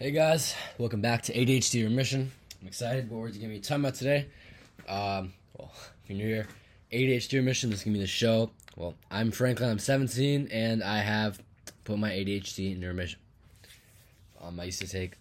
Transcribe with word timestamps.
Hey 0.00 0.12
guys, 0.12 0.54
welcome 0.78 1.00
back 1.00 1.22
to 1.22 1.34
ADHD 1.34 1.82
Remission. 1.82 2.30
I'm 2.60 2.68
excited 2.68 3.10
what 3.10 3.18
we're 3.18 3.30
going 3.30 3.40
to 3.40 3.48
be 3.48 3.58
talking 3.58 3.82
about 3.82 3.96
today. 3.96 4.28
Um, 4.88 5.32
well, 5.56 5.72
if 5.74 5.90
you're 6.06 6.18
new 6.18 6.28
here, 6.28 6.46
ADHD 6.92 7.32
Remission, 7.32 7.70
this 7.70 7.80
is 7.80 7.84
going 7.84 7.94
to 7.94 7.98
be 7.98 8.04
the 8.04 8.06
show. 8.06 8.52
Well, 8.76 8.94
I'm 9.10 9.32
Franklin, 9.32 9.68
I'm 9.68 9.80
17, 9.80 10.50
and 10.52 10.84
I 10.84 10.98
have 10.98 11.42
put 11.82 11.98
my 11.98 12.10
ADHD 12.10 12.76
into 12.76 12.86
remission. 12.86 13.18
Um, 14.40 14.60
I 14.60 14.66
used 14.66 14.80
to 14.82 14.86
take 14.86 15.14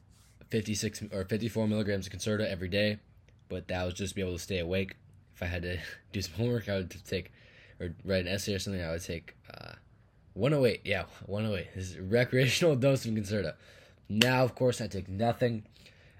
56 0.51 1.05
or 1.11 1.23
54 1.23 1.67
milligrams 1.67 2.05
of 2.05 2.13
Concerta 2.13 2.47
every 2.47 2.69
day, 2.69 2.99
but 3.49 3.67
that 3.69 3.83
was 3.83 3.95
just 3.95 4.11
to 4.11 4.15
be 4.15 4.21
able 4.21 4.33
to 4.33 4.39
stay 4.39 4.59
awake. 4.59 4.95
If 5.35 5.41
I 5.41 5.47
had 5.47 5.63
to 5.63 5.79
do 6.11 6.21
some 6.21 6.35
homework, 6.35 6.69
I 6.69 6.75
would 6.75 6.95
take, 7.03 7.31
or 7.79 7.95
write 8.05 8.27
an 8.27 8.31
essay 8.31 8.53
or 8.53 8.59
something, 8.59 8.83
I 8.83 8.91
would 8.91 9.03
take 9.03 9.35
uh, 9.51 9.71
108. 10.35 10.81
Yeah, 10.85 11.05
108. 11.25 11.67
This 11.73 11.89
is 11.89 11.97
recreational 11.97 12.75
dose 12.75 13.07
of 13.07 13.15
Concerta. 13.15 13.55
Now, 14.09 14.43
of 14.43 14.55
course, 14.55 14.81
I 14.81 14.87
take 14.87 15.09
nothing. 15.09 15.63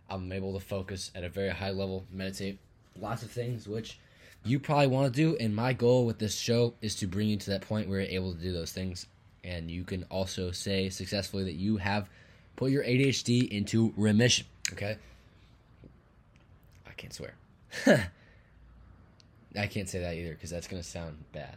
I'm 0.09 0.31
able 0.31 0.53
to 0.53 0.59
focus 0.59 1.11
at 1.15 1.23
a 1.23 1.29
very 1.29 1.49
high 1.49 1.71
level, 1.71 2.05
meditate, 2.11 2.59
lots 2.99 3.23
of 3.23 3.31
things, 3.31 3.67
which 3.67 3.99
you 4.43 4.59
probably 4.59 4.87
want 4.87 5.13
to 5.13 5.15
do. 5.15 5.37
And 5.37 5.55
my 5.55 5.73
goal 5.73 6.05
with 6.05 6.19
this 6.19 6.37
show 6.37 6.73
is 6.81 6.95
to 6.95 7.07
bring 7.07 7.29
you 7.29 7.37
to 7.37 7.49
that 7.51 7.61
point 7.61 7.89
where 7.89 7.99
you're 8.01 8.09
able 8.09 8.33
to 8.33 8.39
do 8.39 8.53
those 8.53 8.71
things. 8.71 9.05
And 9.43 9.69
you 9.71 9.83
can 9.83 10.03
also 10.09 10.51
say 10.51 10.89
successfully 10.89 11.43
that 11.45 11.53
you 11.53 11.77
have 11.77 12.09
put 12.55 12.71
your 12.71 12.83
ADHD 12.83 13.47
into 13.49 13.93
remission. 13.95 14.45
Okay? 14.73 14.97
I 16.85 16.91
can't 16.91 17.13
swear. 17.13 17.35
I 19.57 19.67
can't 19.67 19.89
say 19.89 19.99
that 19.99 20.15
either 20.15 20.33
because 20.33 20.49
that's 20.49 20.67
going 20.67 20.81
to 20.81 20.87
sound 20.87 21.17
bad. 21.31 21.55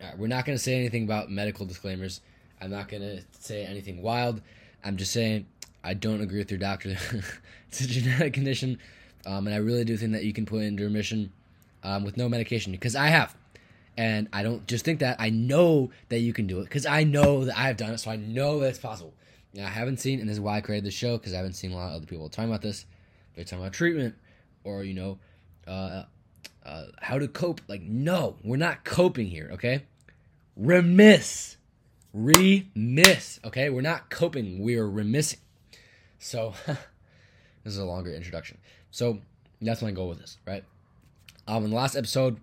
All 0.00 0.08
right, 0.08 0.18
we're 0.18 0.26
not 0.26 0.44
going 0.44 0.56
to 0.56 0.62
say 0.62 0.74
anything 0.74 1.04
about 1.04 1.30
medical 1.30 1.64
disclaimers. 1.64 2.20
I'm 2.62 2.70
not 2.70 2.88
going 2.88 3.02
to 3.02 3.22
say 3.40 3.64
anything 3.64 4.02
wild. 4.02 4.40
I'm 4.84 4.96
just 4.96 5.12
saying 5.12 5.46
I 5.82 5.94
don't 5.94 6.20
agree 6.20 6.38
with 6.38 6.50
your 6.50 6.60
doctor. 6.60 6.90
it's 7.68 7.80
a 7.80 7.86
genetic 7.88 8.32
condition, 8.32 8.78
um, 9.26 9.46
and 9.46 9.54
I 9.54 9.58
really 9.58 9.84
do 9.84 9.96
think 9.96 10.12
that 10.12 10.24
you 10.24 10.32
can 10.32 10.46
put 10.46 10.62
into 10.62 10.84
remission 10.84 11.32
um, 11.82 12.04
with 12.04 12.16
no 12.16 12.28
medication 12.28 12.70
because 12.70 12.94
I 12.94 13.08
have. 13.08 13.34
And 13.96 14.28
I 14.32 14.42
don't 14.42 14.66
just 14.66 14.84
think 14.84 15.00
that. 15.00 15.16
I 15.18 15.30
know 15.30 15.90
that 16.08 16.20
you 16.20 16.32
can 16.32 16.46
do 16.46 16.60
it 16.60 16.64
because 16.64 16.86
I 16.86 17.04
know 17.04 17.44
that 17.44 17.58
I've 17.58 17.76
done 17.76 17.92
it, 17.92 17.98
so 17.98 18.10
I 18.10 18.16
know 18.16 18.60
that 18.60 18.68
it's 18.68 18.78
possible. 18.78 19.12
Now, 19.54 19.66
I 19.66 19.70
haven't 19.70 19.98
seen, 19.98 20.20
and 20.20 20.28
this 20.28 20.36
is 20.36 20.40
why 20.40 20.56
I 20.56 20.60
created 20.60 20.84
the 20.84 20.92
show 20.92 21.18
because 21.18 21.34
I 21.34 21.38
haven't 21.38 21.54
seen 21.54 21.72
a 21.72 21.76
lot 21.76 21.88
of 21.88 21.96
other 21.96 22.06
people 22.06 22.28
talking 22.28 22.48
about 22.48 22.62
this. 22.62 22.86
They're 23.34 23.44
talking 23.44 23.58
about 23.58 23.72
treatment 23.72 24.14
or, 24.64 24.84
you 24.84 24.94
know, 24.94 25.18
uh, 25.66 26.04
uh, 26.64 26.84
how 27.02 27.18
to 27.18 27.28
cope. 27.28 27.60
Like, 27.68 27.82
no, 27.82 28.36
we're 28.42 28.56
not 28.56 28.84
coping 28.84 29.26
here, 29.26 29.50
okay? 29.52 29.82
Remiss 30.56 31.56
remiss. 32.12 33.40
Okay, 33.44 33.70
we're 33.70 33.80
not 33.80 34.10
coping, 34.10 34.60
we 34.62 34.76
are 34.76 34.88
remissing. 34.88 35.40
So, 36.18 36.54
this 36.66 37.72
is 37.72 37.78
a 37.78 37.84
longer 37.84 38.12
introduction. 38.12 38.58
So, 38.90 39.20
that's 39.60 39.82
my 39.82 39.90
goal 39.90 40.08
with 40.08 40.18
this, 40.18 40.38
right? 40.46 40.64
Um, 41.46 41.64
in 41.64 41.70
the 41.70 41.76
last 41.76 41.96
episode, 41.96 42.38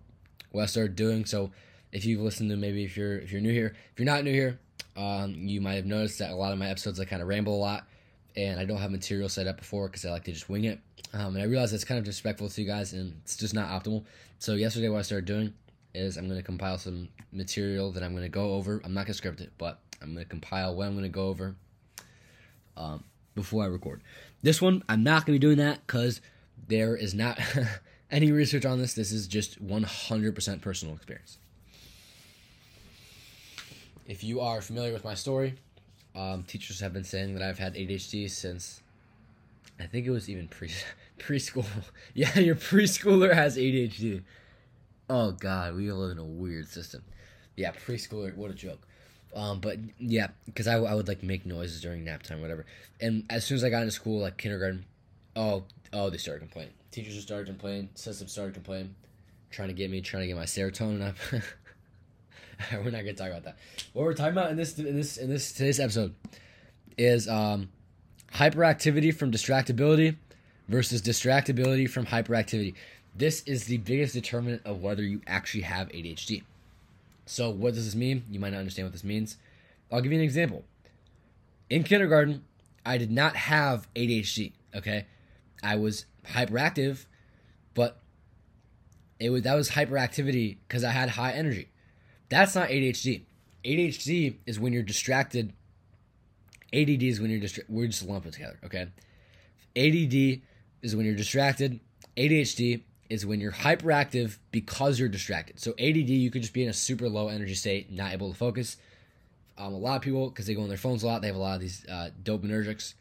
what 0.52 0.64
I 0.64 0.66
started 0.66 0.96
doing. 0.96 1.26
So, 1.26 1.52
if 1.92 2.06
you've 2.06 2.22
listened 2.22 2.50
to 2.52 2.58
maybe 2.58 2.84
if 2.84 2.96
you're 2.98 3.18
if 3.18 3.32
you're 3.32 3.42
new 3.42 3.52
here, 3.52 3.76
if 3.94 4.00
you're 4.00 4.06
not 4.06 4.24
new 4.24 4.34
here, 4.34 4.60
um, 4.96 5.34
you 5.36 5.62
might 5.62 5.76
have 5.76 5.86
noticed 5.86 6.20
that 6.20 6.32
a 6.32 6.36
lot 6.36 6.52
of 6.52 6.60
my 6.60 6.70
episodes 6.70 7.00
I 7.00 7.06
kind 7.06 7.22
of 7.22 7.28
ramble 7.28 7.56
a 7.56 7.62
lot, 7.62 7.88
and 8.36 8.60
I 8.60 8.66
don't 8.66 8.78
have 8.78 8.92
material 8.92 9.30
set 9.30 9.48
up 9.48 9.58
before 9.58 9.88
because 9.88 10.06
I 10.06 10.12
like 10.12 10.24
to 10.26 10.32
just 10.32 10.50
wing 10.50 10.66
it. 10.66 10.80
Um, 11.14 11.36
and 11.36 11.40
I 11.40 11.46
realize 11.46 11.72
that's 11.72 11.84
kind 11.84 11.98
of 11.98 12.06
disrespectful 12.06 12.50
to 12.50 12.62
you 12.62 12.68
guys, 12.68 12.94
and 12.94 13.14
it's 13.24 13.38
just 13.38 13.54
not 13.54 13.70
optimal. 13.70 14.04
So 14.40 14.54
yesterday, 14.54 14.90
what 14.90 15.00
I 15.00 15.04
started 15.04 15.26
doing 15.26 15.54
is 15.94 16.18
I'm 16.18 16.28
going 16.28 16.40
to 16.40 16.46
compile 16.46 16.78
some 16.78 17.10
material 17.32 17.92
that 17.92 18.04
I'm 18.04 18.12
going 18.12 18.24
to 18.24 18.30
go 18.30 18.54
over. 18.54 18.82
I'm 18.84 18.94
not 18.94 19.02
going 19.02 19.14
to 19.14 19.18
script 19.18 19.42
it, 19.42 19.52
but 19.58 19.80
I'm 20.02 20.14
going 20.14 20.26
to 20.26 20.30
compile 20.30 20.76
what 20.76 20.88
I'm 20.88 20.94
going 20.94 21.04
to 21.04 21.10
go 21.10 21.28
over 21.28 21.56
um, 22.78 23.04
before 23.36 23.64
I 23.64 23.68
record. 23.68 24.02
This 24.42 24.62
one, 24.62 24.84
I'm 24.88 25.04
not 25.04 25.26
going 25.26 25.38
to 25.38 25.40
be 25.40 25.48
doing 25.48 25.58
that 25.58 25.86
because 25.86 26.22
there 26.68 26.96
is 26.96 27.14
not 27.14 27.40
any 28.12 28.32
research 28.32 28.66
on 28.66 28.80
this. 28.80 28.94
This 28.94 29.12
is 29.12 29.28
just 29.28 29.66
100% 29.66 30.62
personal 30.62 30.96
experience. 30.96 31.38
If 34.08 34.24
you 34.24 34.40
are 34.42 34.62
familiar 34.62 34.94
with 34.94 35.04
my 35.04 35.14
story, 35.14 35.56
um, 36.16 36.44
teachers 36.44 36.80
have 36.80 36.94
been 36.94 37.04
saying 37.04 37.36
that 37.36 37.44
I've 37.44 37.60
had 37.60 37.76
ADHD 37.76 38.30
since 38.30 38.82
I 39.80 39.86
think 39.86 40.06
it 40.06 40.12
was 40.12 40.30
even 40.30 40.48
pre 40.48 40.72
preschool. 41.20 41.66
yeah, 42.14 42.40
your 42.40 42.56
preschooler 42.56 43.34
has 43.34 43.58
ADHD. 43.58 44.24
Oh 45.10 45.32
God, 45.32 45.76
we 45.76 45.92
live 45.92 46.12
in 46.12 46.20
a 46.20 46.24
weird 46.24 46.68
system. 46.68 47.04
Yeah, 47.56 47.72
preschooler. 47.72 48.36
What 48.36 48.52
a 48.52 48.54
joke. 48.54 48.86
Um, 49.36 49.60
but 49.60 49.78
yeah, 50.00 50.28
because 50.46 50.68
I, 50.68 50.76
I 50.76 50.94
would 50.94 51.08
like 51.08 51.24
make 51.24 51.46
noises 51.46 51.82
during 51.82 52.04
nap 52.04 52.24
time, 52.24 52.42
whatever. 52.42 52.66
And 53.00 53.26
as 53.30 53.46
soon 53.46 53.56
as 53.56 53.64
I 53.64 53.70
got 53.70 53.82
into 53.82 53.92
school, 53.92 54.22
like 54.22 54.38
kindergarten, 54.38 54.86
oh 55.36 55.64
oh, 55.94 56.10
they 56.10 56.18
started 56.18 56.42
complaining. 56.42 56.74
Teachers 56.92 57.16
just 57.16 57.28
started 57.28 57.48
complaining. 57.48 57.90
Systems 57.96 58.32
started 58.32 58.54
complaining, 58.54 58.96
trying 59.52 59.68
to 59.70 59.74
get 59.74 59.90
me, 59.90 60.02
trying 60.02 60.22
to 60.24 60.28
get 60.28 60.36
my 60.36 60.46
serotonin 60.46 61.08
up. 61.08 61.16
we're 62.74 62.92
not 62.92 63.00
gonna 63.00 63.14
talk 63.14 63.30
about 63.30 63.44
that. 63.44 63.58
What 63.94 64.04
we're 64.04 64.14
talking 64.14 64.34
about 64.34 64.52
in 64.52 64.58
this 64.58 64.78
in 64.78 64.96
this 64.96 65.18
in 65.18 65.30
this 65.30 65.52
today's 65.52 65.80
episode 65.80 66.16
is 66.98 67.28
um, 67.28 67.70
hyperactivity 68.34 69.14
from 69.16 69.32
distractibility 69.32 70.18
versus 70.68 71.02
distractibility 71.02 71.90
from 71.90 72.06
hyperactivity. 72.06 72.76
This 73.16 73.42
is 73.44 73.66
the 73.66 73.78
biggest 73.78 74.14
determinant 74.14 74.62
of 74.66 74.82
whether 74.82 75.04
you 75.04 75.22
actually 75.28 75.64
have 75.64 75.90
ADHD. 75.90 76.44
So, 77.26 77.50
what 77.50 77.74
does 77.74 77.86
this 77.86 77.96
mean? 77.96 78.24
You 78.30 78.40
might 78.40 78.52
not 78.54 78.60
understand 78.60 78.88
what 78.88 78.94
this 78.94 79.04
means. 79.04 79.38
I'll 79.92 80.02
give 80.02 80.12
you 80.12 80.18
an 80.18 80.24
example. 80.24 80.64
In 81.70 81.84
kindergarten, 81.84 82.44
I 82.86 82.98
did 82.98 83.12
not 83.12 83.36
have 83.36 83.88
ADHD, 83.94 84.54
okay? 84.76 85.06
I 85.62 85.76
was 85.76 86.06
hyperactive, 86.26 87.06
but 87.74 88.00
it 89.20 89.30
was 89.30 89.44
that 89.44 89.56
was 89.56 89.72
hyperactivity 89.72 90.58
because 90.68 90.84
I 90.84 90.92
had 90.92 91.10
high 91.10 91.34
energy. 91.34 91.70
That's 92.30 92.56
not 92.56 92.70
ADHD. 92.70 93.24
ADHD 93.66 94.36
is 94.46 94.60
when 94.60 94.74
you're 94.74 94.84
distracted. 94.84 95.54
ADD 96.72 97.04
is 97.04 97.20
when 97.20 97.30
you're 97.30 97.40
distracted. 97.40 97.74
We're 97.74 97.88
just 97.88 98.08
lumping 98.08 98.32
together, 98.32 98.60
okay? 98.64 98.88
ADD 99.76 100.42
is 100.82 100.96
when 100.96 101.06
you're 101.06 101.16
distracted. 101.16 101.80
ADHD 102.16 102.82
is 103.10 103.26
when 103.26 103.40
you're 103.40 103.52
hyperactive 103.52 104.38
because 104.52 105.00
you're 105.00 105.10
distracted. 105.10 105.60
So 105.60 105.72
ADD, 105.72 106.10
you 106.10 106.30
could 106.30 106.44
just 106.44 106.54
be 106.54 106.64
in 106.64 106.70
a 106.70 106.74
super 106.74 107.10
low 107.10 107.28
energy 107.28 107.56
state, 107.56 107.92
not 107.92 108.14
able 108.14 108.32
to 108.32 108.38
focus. 108.38 108.78
Um, 109.58 109.74
a 109.74 109.78
lot 109.78 109.98
of 109.98 110.02
people, 110.04 110.30
because 110.30 110.46
they 110.46 110.54
go 110.54 110.62
on 110.62 110.70
their 110.70 110.78
phones 110.78 111.04
a 111.04 111.08
lot, 111.08 111.22
they 111.22 111.28
have 111.28 111.36
a 111.36 111.40
lot 111.40 111.56
of 111.56 111.62
these 111.62 111.86
uh, 111.88 112.12
dopaminergics. 112.24 112.94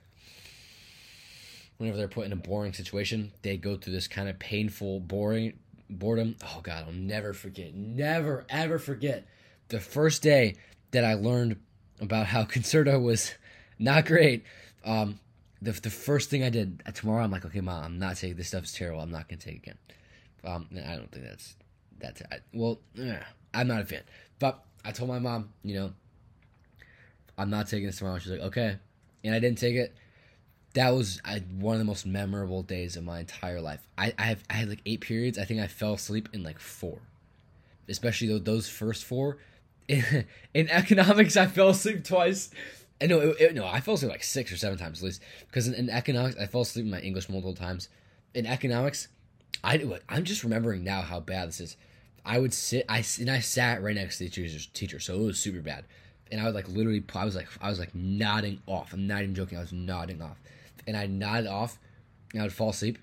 Whenever 1.76 1.96
they're 1.96 2.08
put 2.08 2.26
in 2.26 2.32
a 2.32 2.36
boring 2.36 2.72
situation, 2.72 3.32
they 3.42 3.56
go 3.56 3.76
through 3.76 3.92
this 3.92 4.08
kind 4.08 4.28
of 4.28 4.38
painful, 4.38 4.98
boring 5.00 5.52
boredom. 5.90 6.36
Oh 6.42 6.60
God, 6.62 6.84
I'll 6.86 6.92
never 6.92 7.32
forget, 7.32 7.74
never 7.74 8.44
ever 8.48 8.78
forget 8.78 9.26
the 9.68 9.80
first 9.80 10.22
day 10.22 10.56
that 10.90 11.04
I 11.04 11.14
learned 11.14 11.56
about 12.00 12.26
how 12.26 12.44
Concerta 12.44 13.00
was 13.00 13.32
not 13.78 14.06
great. 14.06 14.44
Um, 14.84 15.20
the, 15.60 15.72
the 15.72 15.90
first 15.90 16.30
thing 16.30 16.42
I 16.42 16.50
did 16.50 16.82
uh, 16.86 16.92
tomorrow, 16.92 17.22
I'm 17.22 17.30
like, 17.30 17.44
okay, 17.44 17.60
mom, 17.60 17.84
I'm 17.84 17.98
not 17.98 18.16
taking 18.16 18.36
this 18.36 18.48
stuff. 18.48 18.64
is 18.64 18.72
terrible. 18.72 19.00
I'm 19.00 19.10
not 19.10 19.28
gonna 19.28 19.40
take 19.40 19.54
it 19.54 19.58
again. 19.58 19.78
Um, 20.44 20.68
I 20.72 20.96
don't 20.96 21.10
think 21.10 21.26
that's 21.26 21.56
that's 21.98 22.22
I, 22.30 22.38
well. 22.52 22.78
Eh, 22.98 23.18
I'm 23.54 23.68
not 23.68 23.80
a 23.80 23.84
fan, 23.84 24.02
but 24.38 24.62
I 24.84 24.92
told 24.92 25.08
my 25.08 25.18
mom, 25.18 25.50
you 25.62 25.74
know, 25.74 25.92
I'm 27.36 27.50
not 27.50 27.68
taking 27.68 27.86
this 27.86 27.98
tomorrow. 27.98 28.18
She's 28.18 28.32
like, 28.32 28.40
okay, 28.40 28.76
and 29.24 29.34
I 29.34 29.38
didn't 29.38 29.58
take 29.58 29.74
it. 29.74 29.94
That 30.74 30.90
was 30.90 31.20
I, 31.24 31.42
one 31.58 31.74
of 31.74 31.78
the 31.78 31.84
most 31.84 32.06
memorable 32.06 32.62
days 32.62 32.96
of 32.96 33.04
my 33.04 33.20
entire 33.20 33.60
life. 33.60 33.86
I 33.96 34.12
I, 34.18 34.22
have, 34.24 34.44
I 34.50 34.54
had 34.54 34.68
like 34.68 34.82
eight 34.86 35.00
periods. 35.00 35.38
I 35.38 35.44
think 35.44 35.60
I 35.60 35.66
fell 35.66 35.94
asleep 35.94 36.28
in 36.32 36.42
like 36.42 36.58
four, 36.58 36.98
especially 37.88 38.38
those 38.38 38.68
first 38.68 39.04
four. 39.04 39.38
In, 39.88 40.26
in 40.54 40.68
economics, 40.68 41.36
I 41.36 41.46
fell 41.46 41.70
asleep 41.70 42.04
twice. 42.04 42.50
And 43.00 43.10
no, 43.10 43.20
it, 43.20 43.40
it, 43.40 43.54
no, 43.54 43.66
I 43.66 43.80
fell 43.80 43.94
asleep 43.94 44.10
like 44.10 44.24
six 44.24 44.52
or 44.52 44.56
seven 44.56 44.78
times 44.78 44.98
at 44.98 45.04
least. 45.04 45.22
Because 45.46 45.68
in, 45.68 45.74
in 45.74 45.90
economics, 45.90 46.36
I 46.38 46.46
fell 46.46 46.62
asleep 46.62 46.84
in 46.84 46.90
my 46.90 47.00
English 47.00 47.28
multiple 47.28 47.54
times. 47.54 47.88
In 48.34 48.44
economics, 48.44 49.08
I 49.64 49.82
I'm 50.08 50.24
just 50.24 50.44
remembering 50.44 50.84
now 50.84 51.02
how 51.02 51.20
bad 51.20 51.48
this 51.48 51.60
is. 51.60 51.76
I 52.24 52.38
would 52.38 52.52
sit, 52.52 52.84
I 52.88 53.04
and 53.18 53.30
I 53.30 53.40
sat 53.40 53.82
right 53.82 53.94
next 53.94 54.18
to 54.18 54.24
the 54.24 54.30
teacher's 54.30 54.66
teacher, 54.66 55.00
so 55.00 55.14
it 55.14 55.24
was 55.24 55.40
super 55.40 55.60
bad. 55.60 55.84
And 56.30 56.40
I 56.40 56.44
was 56.44 56.54
like 56.54 56.68
literally, 56.68 57.02
I 57.14 57.24
was 57.24 57.34
like, 57.34 57.48
I 57.60 57.70
was 57.70 57.78
like 57.78 57.94
nodding 57.94 58.60
off. 58.66 58.92
I'm 58.92 59.06
not 59.06 59.22
even 59.22 59.34
joking. 59.34 59.56
I 59.56 59.62
was 59.62 59.72
nodding 59.72 60.20
off, 60.20 60.38
and 60.86 60.96
I 60.96 61.06
nodded 61.06 61.46
off, 61.46 61.78
and 62.32 62.42
I 62.42 62.44
would 62.44 62.52
fall 62.52 62.70
asleep. 62.70 62.98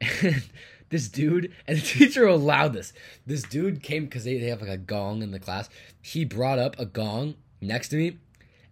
and 0.00 0.42
this 0.88 1.08
dude 1.08 1.52
and 1.66 1.76
the 1.78 1.82
teacher 1.82 2.26
allowed 2.26 2.72
this. 2.72 2.92
This 3.26 3.42
dude 3.42 3.82
came 3.82 4.06
because 4.06 4.24
they, 4.24 4.38
they 4.38 4.46
have 4.46 4.62
like 4.62 4.70
a 4.70 4.78
gong 4.78 5.22
in 5.22 5.30
the 5.30 5.38
class. 5.38 5.68
He 6.00 6.24
brought 6.24 6.58
up 6.58 6.78
a 6.78 6.86
gong 6.86 7.34
next 7.60 7.88
to 7.88 7.96
me, 7.96 8.18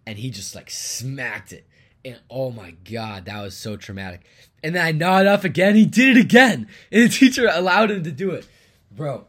and 0.07 0.17
he 0.17 0.31
just 0.31 0.55
like 0.55 0.69
smacked 0.71 1.53
it. 1.53 1.67
And 2.09 2.19
oh 2.29 2.51
my 2.51 2.71
god, 2.71 3.25
that 3.25 3.41
was 3.41 3.55
so 3.55 3.77
traumatic. 3.77 4.21
And 4.63 4.75
then 4.75 4.85
I 4.85 4.91
nodded 4.91 5.27
off 5.27 5.45
again. 5.45 5.75
He 5.75 5.85
did 5.85 6.17
it 6.17 6.21
again, 6.21 6.67
and 6.91 7.03
the 7.03 7.09
teacher 7.09 7.47
allowed 7.51 7.91
him 7.91 8.03
to 8.03 8.11
do 8.11 8.31
it, 8.31 8.47
bro. 8.91 9.27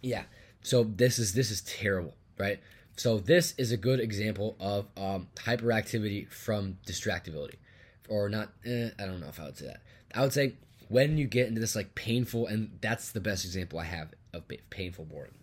Yeah. 0.00 0.24
So 0.62 0.84
this 0.84 1.18
is 1.18 1.34
this 1.34 1.50
is 1.50 1.60
terrible, 1.60 2.14
right? 2.38 2.58
So 2.96 3.18
this 3.18 3.54
is 3.58 3.72
a 3.72 3.76
good 3.76 4.00
example 4.00 4.56
of 4.58 4.86
um, 4.96 5.28
hyperactivity 5.36 6.28
from 6.28 6.78
distractibility, 6.86 7.56
or 8.08 8.28
not. 8.28 8.52
Eh, 8.64 8.90
I 8.98 9.04
don't 9.04 9.20
know 9.20 9.28
if 9.28 9.38
I 9.38 9.44
would 9.44 9.58
say 9.58 9.66
that. 9.66 9.82
I 10.14 10.22
would 10.22 10.32
say 10.32 10.54
when 10.88 11.18
you 11.18 11.26
get 11.26 11.48
into 11.48 11.60
this 11.60 11.76
like 11.76 11.94
painful, 11.94 12.46
and 12.46 12.78
that's 12.80 13.12
the 13.12 13.20
best 13.20 13.44
example 13.44 13.78
I 13.78 13.84
have 13.84 14.14
of 14.32 14.44
painful 14.70 15.04
boredom. 15.04 15.34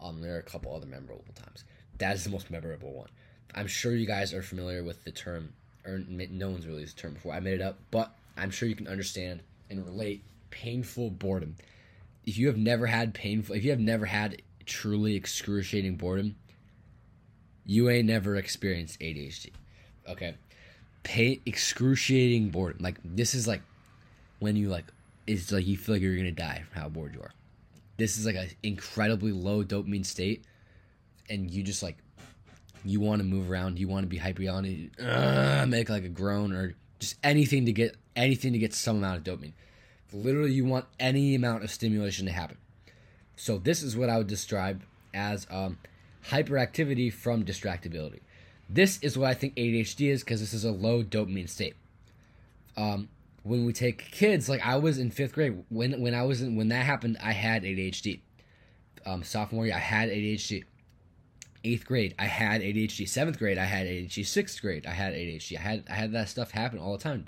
Um, 0.00 0.22
there 0.22 0.36
are 0.36 0.38
a 0.38 0.42
couple 0.42 0.74
other 0.74 0.86
memorable 0.86 1.24
times. 1.34 1.64
That 1.98 2.14
is 2.14 2.24
the 2.24 2.30
most 2.30 2.50
memorable 2.50 2.92
one. 2.92 3.10
I'm 3.54 3.66
sure 3.66 3.94
you 3.94 4.06
guys 4.06 4.32
are 4.32 4.42
familiar 4.42 4.82
with 4.82 5.04
the 5.04 5.10
term, 5.10 5.52
or 5.84 6.02
no 6.08 6.50
one's 6.50 6.66
really 6.66 6.80
used 6.80 6.96
the 6.96 7.02
term 7.02 7.14
before. 7.14 7.32
I 7.32 7.40
made 7.40 7.54
it 7.54 7.62
up, 7.62 7.78
but 7.90 8.12
I'm 8.36 8.50
sure 8.50 8.68
you 8.68 8.76
can 8.76 8.88
understand 8.88 9.40
and 9.68 9.84
relate 9.84 10.22
painful 10.50 11.10
boredom. 11.10 11.56
If 12.26 12.36
you 12.38 12.46
have 12.48 12.56
never 12.56 12.86
had 12.86 13.14
painful, 13.14 13.54
if 13.54 13.64
you 13.64 13.70
have 13.70 13.80
never 13.80 14.06
had 14.06 14.42
truly 14.66 15.16
excruciating 15.16 15.96
boredom, 15.96 16.36
you 17.66 17.88
ain't 17.88 18.06
never 18.06 18.36
experienced 18.36 19.00
ADHD. 19.00 19.50
Okay. 20.08 20.34
Pain 21.02 21.40
excruciating 21.46 22.50
boredom. 22.50 22.82
Like 22.82 22.98
this 23.04 23.34
is 23.34 23.46
like 23.46 23.62
when 24.38 24.56
you 24.56 24.68
like 24.68 24.86
it's 25.26 25.52
like 25.52 25.66
you 25.66 25.76
feel 25.76 25.94
like 25.94 26.02
you're 26.02 26.16
gonna 26.16 26.32
die 26.32 26.62
from 26.70 26.82
how 26.82 26.88
bored 26.88 27.14
you 27.14 27.20
are. 27.20 27.32
This 27.96 28.18
is 28.18 28.26
like 28.26 28.36
an 28.36 28.48
incredibly 28.62 29.32
low 29.32 29.62
dopamine 29.62 30.04
state, 30.04 30.44
and 31.28 31.50
you 31.50 31.62
just 31.62 31.82
like 31.82 31.98
you 32.84 33.00
want 33.00 33.20
to 33.20 33.24
move 33.24 33.50
around, 33.50 33.78
you 33.78 33.88
want 33.88 34.04
to 34.04 34.08
be 34.08 34.16
hyper 34.16 34.48
on 34.50 34.64
it, 34.64 34.90
uh, 35.04 35.66
make 35.66 35.88
like 35.88 36.04
a 36.04 36.08
groan 36.08 36.52
or 36.52 36.74
just 36.98 37.16
anything 37.22 37.66
to 37.66 37.72
get 37.72 37.96
anything 38.16 38.52
to 38.52 38.58
get 38.58 38.74
some 38.74 38.96
amount 38.96 39.18
of 39.18 39.24
dopamine. 39.24 39.52
Literally, 40.12 40.52
you 40.52 40.64
want 40.64 40.86
any 40.98 41.34
amount 41.34 41.62
of 41.62 41.70
stimulation 41.70 42.26
to 42.26 42.32
happen. 42.32 42.58
So 43.36 43.58
this 43.58 43.82
is 43.82 43.96
what 43.96 44.10
I 44.10 44.18
would 44.18 44.26
describe 44.26 44.82
as 45.14 45.46
um, 45.50 45.78
hyperactivity 46.28 47.12
from 47.12 47.44
distractibility. 47.44 48.20
This 48.68 48.98
is 49.02 49.16
what 49.16 49.30
I 49.30 49.34
think 49.34 49.56
ADHD 49.56 50.10
is 50.10 50.22
because 50.22 50.40
this 50.40 50.52
is 50.52 50.64
a 50.64 50.70
low 50.70 51.02
dopamine 51.02 51.48
state. 51.48 51.74
Um, 52.76 53.08
when 53.42 53.64
we 53.64 53.72
take 53.72 54.10
kids, 54.10 54.48
like 54.48 54.64
I 54.64 54.76
was 54.76 54.98
in 54.98 55.10
fifth 55.10 55.32
grade 55.32 55.64
when 55.70 56.00
when 56.00 56.14
I 56.14 56.22
was 56.22 56.42
in, 56.42 56.56
when 56.56 56.68
that 56.68 56.84
happened, 56.84 57.16
I 57.22 57.32
had 57.32 57.62
ADHD. 57.62 58.20
Um, 59.06 59.22
sophomore 59.22 59.66
year, 59.66 59.74
I 59.74 59.78
had 59.78 60.10
ADHD. 60.10 60.64
Eighth 61.62 61.84
grade, 61.84 62.14
I 62.18 62.24
had 62.24 62.62
ADHD. 62.62 63.08
Seventh 63.08 63.38
grade, 63.38 63.58
I 63.58 63.64
had 63.64 63.86
ADHD. 63.86 64.24
Sixth 64.24 64.60
grade, 64.62 64.86
I 64.86 64.92
had 64.92 65.12
ADHD. 65.12 65.58
I 65.58 65.60
had 65.60 65.84
I 65.88 65.92
had 65.92 66.12
that 66.12 66.28
stuff 66.28 66.50
happen 66.50 66.78
all 66.78 66.92
the 66.92 67.02
time. 67.02 67.26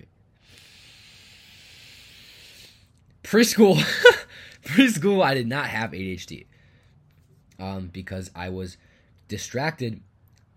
Preschool, 3.23 3.77
preschool, 4.65 5.23
I 5.23 5.35
did 5.35 5.47
not 5.47 5.67
have 5.67 5.91
ADHD 5.91 6.47
um, 7.59 7.91
because 7.93 8.31
I 8.35 8.49
was 8.49 8.77
distracted 9.29 10.01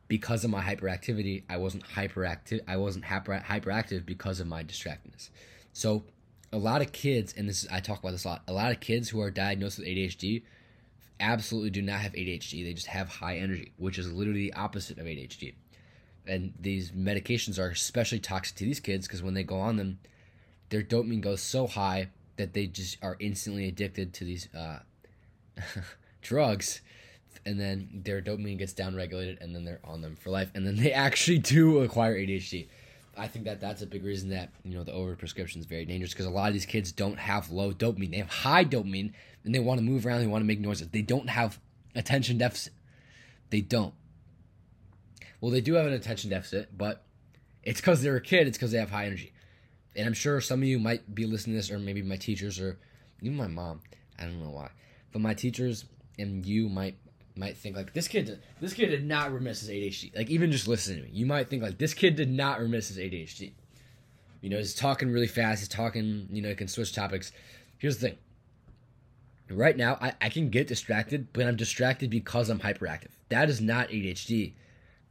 because 0.07 0.43
of 0.43 0.49
my 0.49 0.61
hyperactivity. 0.61 1.43
I 1.49 1.57
wasn't 1.57 1.83
hyperactive. 1.83 2.61
I 2.67 2.77
wasn't 2.77 3.05
hyper, 3.05 3.43
hyperactive 3.45 4.05
because 4.05 4.39
of 4.39 4.47
my 4.47 4.63
distractedness. 4.63 5.29
So, 5.73 6.05
a 6.53 6.57
lot 6.57 6.81
of 6.81 6.91
kids, 6.91 7.33
and 7.35 7.49
this 7.49 7.63
is, 7.63 7.69
I 7.69 7.79
talk 7.81 7.99
about 7.99 8.11
this 8.11 8.23
a 8.23 8.29
lot. 8.29 8.43
A 8.47 8.53
lot 8.53 8.71
of 8.71 8.79
kids 8.79 9.09
who 9.09 9.19
are 9.21 9.31
diagnosed 9.31 9.79
with 9.79 9.87
ADHD 9.87 10.43
absolutely 11.19 11.69
do 11.69 11.81
not 11.81 11.99
have 11.99 12.13
ADHD. 12.13 12.63
They 12.63 12.73
just 12.73 12.87
have 12.87 13.07
high 13.07 13.37
energy, 13.37 13.71
which 13.77 13.97
is 13.97 14.11
literally 14.11 14.49
the 14.49 14.53
opposite 14.53 14.97
of 14.97 15.05
ADHD. 15.05 15.53
And 16.27 16.53
these 16.59 16.91
medications 16.91 17.59
are 17.59 17.69
especially 17.69 18.19
toxic 18.19 18.55
to 18.57 18.65
these 18.65 18.79
kids 18.79 19.07
because 19.07 19.21
when 19.21 19.35
they 19.35 19.43
go 19.43 19.59
on 19.59 19.77
them, 19.77 19.99
their 20.69 20.81
dopamine 20.81 21.21
goes 21.21 21.41
so 21.41 21.67
high 21.67 22.09
that 22.37 22.53
they 22.53 22.67
just 22.67 22.97
are 23.01 23.15
instantly 23.19 23.67
addicted 23.67 24.13
to 24.15 24.25
these 24.25 24.49
uh, 24.53 24.79
drugs 26.21 26.81
and 27.45 27.59
then 27.59 28.01
their 28.03 28.21
dopamine 28.21 28.57
gets 28.57 28.73
downregulated 28.73 29.41
and 29.41 29.53
then 29.53 29.65
they're 29.65 29.79
on 29.83 30.01
them 30.01 30.15
for 30.15 30.31
life 30.31 30.49
and 30.55 30.65
then 30.65 30.77
they 30.77 30.91
actually 30.93 31.37
do 31.39 31.79
acquire 31.79 32.15
ADHD. 32.15 32.67
I 33.17 33.27
think 33.27 33.45
that 33.45 33.61
that's 33.61 33.81
a 33.81 33.85
big 33.87 34.03
reason 34.03 34.29
that 34.29 34.51
you 34.63 34.75
know 34.75 34.83
the 34.83 34.91
overprescription 34.91 35.57
is 35.57 35.65
very 35.65 35.85
dangerous 35.85 36.11
because 36.11 36.25
a 36.25 36.31
lot 36.31 36.47
of 36.47 36.53
these 36.53 36.65
kids 36.65 36.91
don't 36.91 37.17
have 37.17 37.51
low 37.51 37.71
dopamine. 37.71 38.11
They 38.11 38.17
have 38.17 38.29
high 38.29 38.65
dopamine 38.65 39.13
and 39.43 39.55
they 39.55 39.59
want 39.59 39.79
to 39.79 39.85
move 39.85 40.05
around. 40.05 40.21
They 40.21 40.27
want 40.27 40.41
to 40.41 40.47
make 40.47 40.59
noises. 40.59 40.89
They 40.89 41.01
don't 41.01 41.29
have 41.29 41.59
attention 41.95 42.37
deficit. 42.37 42.73
They 43.49 43.61
don't. 43.61 43.93
Well, 45.39 45.51
they 45.51 45.61
do 45.61 45.75
have 45.75 45.85
an 45.85 45.93
attention 45.93 46.29
deficit, 46.29 46.77
but 46.77 47.03
it's 47.63 47.79
because 47.79 48.01
they're 48.01 48.15
a 48.15 48.21
kid. 48.21 48.47
It's 48.47 48.57
because 48.57 48.71
they 48.71 48.79
have 48.79 48.91
high 48.91 49.05
energy. 49.05 49.33
And 49.95 50.07
I'm 50.07 50.13
sure 50.13 50.41
some 50.41 50.61
of 50.61 50.67
you 50.67 50.79
might 50.79 51.13
be 51.13 51.25
listening 51.25 51.55
to 51.55 51.59
this, 51.59 51.71
or 51.71 51.79
maybe 51.79 52.01
my 52.01 52.17
teachers, 52.17 52.59
or 52.59 52.79
even 53.21 53.37
my 53.37 53.47
mom. 53.47 53.81
I 54.19 54.23
don't 54.23 54.41
know 54.41 54.49
why, 54.49 54.69
but 55.11 55.21
my 55.21 55.33
teachers 55.33 55.85
and 56.17 56.45
you 56.45 56.69
might 56.69 56.97
might 57.37 57.57
think 57.57 57.75
like 57.75 57.93
this 57.93 58.07
kid 58.07 58.39
this 58.61 58.73
kid 58.73 58.87
did 58.87 59.05
not 59.05 59.33
remiss 59.33 59.61
his 59.61 59.69
ADHD. 59.69 60.15
Like 60.15 60.29
even 60.29 60.51
just 60.51 60.67
listening 60.67 60.99
to 60.99 61.03
me, 61.05 61.09
you 61.13 61.25
might 61.25 61.49
think 61.49 61.61
like 61.61 61.77
this 61.77 61.93
kid 61.93 62.15
did 62.15 62.31
not 62.31 62.59
remiss 62.59 62.87
his 62.87 62.97
ADHD. 62.97 63.53
You 64.41 64.49
know, 64.49 64.57
he's 64.57 64.75
talking 64.75 65.11
really 65.11 65.27
fast. 65.27 65.59
He's 65.59 65.67
talking. 65.67 66.27
You 66.31 66.41
know, 66.41 66.49
he 66.49 66.55
can 66.55 66.67
switch 66.67 66.93
topics. 66.93 67.31
Here's 67.77 67.97
the 67.97 68.09
thing. 68.09 68.17
Right 69.49 69.77
now, 69.77 69.97
I, 70.01 70.13
I 70.21 70.29
can 70.29 70.49
get 70.49 70.67
distracted, 70.67 71.27
but 71.33 71.45
I'm 71.45 71.55
distracted 71.55 72.09
because 72.09 72.49
I'm 72.49 72.59
hyperactive. 72.59 73.09
That 73.29 73.49
is 73.49 73.61
not 73.61 73.89
ADHD. 73.89 74.53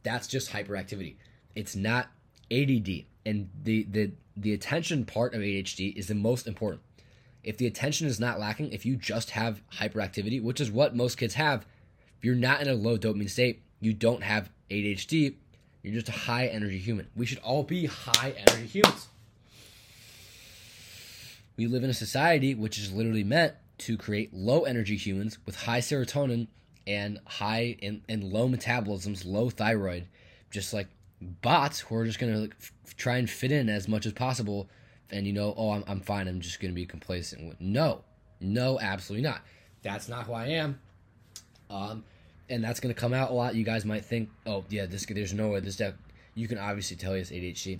That's 0.03 0.27
just 0.27 0.51
hyperactivity. 0.51 1.15
It's 1.55 1.75
not 1.75 2.09
ADD. 2.51 3.05
And 3.25 3.49
the 3.63 3.83
the 3.83 4.11
the 4.37 4.53
attention 4.53 5.05
part 5.05 5.33
of 5.33 5.41
ADHD 5.41 5.95
is 5.95 6.07
the 6.07 6.15
most 6.15 6.47
important. 6.47 6.81
If 7.43 7.57
the 7.57 7.67
attention 7.67 8.07
is 8.07 8.19
not 8.19 8.39
lacking, 8.39 8.71
if 8.71 8.85
you 8.85 8.95
just 8.95 9.31
have 9.31 9.61
hyperactivity, 9.73 10.41
which 10.41 10.59
is 10.59 10.71
what 10.71 10.95
most 10.95 11.17
kids 11.17 11.35
have, 11.35 11.65
you're 12.21 12.35
not 12.35 12.61
in 12.61 12.67
a 12.67 12.73
low 12.73 12.97
dopamine 12.97 13.29
state, 13.29 13.61
you 13.79 13.93
don't 13.93 14.23
have 14.23 14.49
ADHD, 14.69 15.35
you're 15.83 15.93
just 15.93 16.09
a 16.09 16.11
high 16.11 16.47
energy 16.47 16.79
human. 16.79 17.07
We 17.15 17.25
should 17.25 17.39
all 17.39 17.63
be 17.63 17.85
high 17.85 18.33
energy 18.35 18.65
humans. 18.65 19.07
We 21.57 21.67
live 21.67 21.83
in 21.83 21.89
a 21.89 21.93
society 21.93 22.55
which 22.55 22.79
is 22.79 22.91
literally 22.91 23.23
meant 23.23 23.53
to 23.79 23.97
create 23.97 24.33
low 24.33 24.63
energy 24.63 24.97
humans 24.97 25.37
with 25.45 25.55
high 25.55 25.79
serotonin 25.79 26.47
and 26.87 27.19
high 27.25 27.77
and, 27.81 28.01
and 28.09 28.23
low 28.23 28.47
metabolisms, 28.47 29.25
low 29.25 29.49
thyroid, 29.49 30.07
just 30.51 30.73
like 30.73 30.87
bots 31.21 31.79
who 31.79 31.95
are 31.95 32.05
just 32.05 32.19
gonna 32.19 32.37
like, 32.37 32.55
f- 32.59 32.95
try 32.97 33.17
and 33.17 33.29
fit 33.29 33.51
in 33.51 33.69
as 33.69 33.87
much 33.87 34.05
as 34.05 34.13
possible. 34.13 34.69
And 35.11 35.25
you 35.27 35.33
know, 35.33 35.53
oh, 35.55 35.71
I'm, 35.71 35.83
I'm 35.87 36.01
fine. 36.01 36.27
I'm 36.27 36.41
just 36.41 36.59
gonna 36.59 36.73
be 36.73 36.85
complacent. 36.85 37.59
No, 37.59 38.03
no, 38.39 38.79
absolutely 38.79 39.27
not. 39.27 39.41
That's 39.81 40.09
not 40.09 40.25
who 40.25 40.33
I 40.33 40.47
am. 40.47 40.79
Um, 41.75 42.03
and 42.49 42.63
that's 42.63 42.79
going 42.79 42.93
to 42.93 42.99
come 42.99 43.13
out 43.13 43.31
a 43.31 43.33
lot. 43.33 43.55
You 43.55 43.63
guys 43.63 43.85
might 43.85 44.05
think, 44.05 44.29
oh 44.45 44.63
yeah, 44.69 44.85
this 44.85 45.05
there's 45.05 45.33
no 45.33 45.49
way 45.49 45.59
this 45.59 45.75
deck. 45.75 45.95
You 46.35 46.47
can 46.47 46.57
obviously 46.57 46.95
tell 46.95 47.13
it's 47.13 47.31
ADHD. 47.31 47.79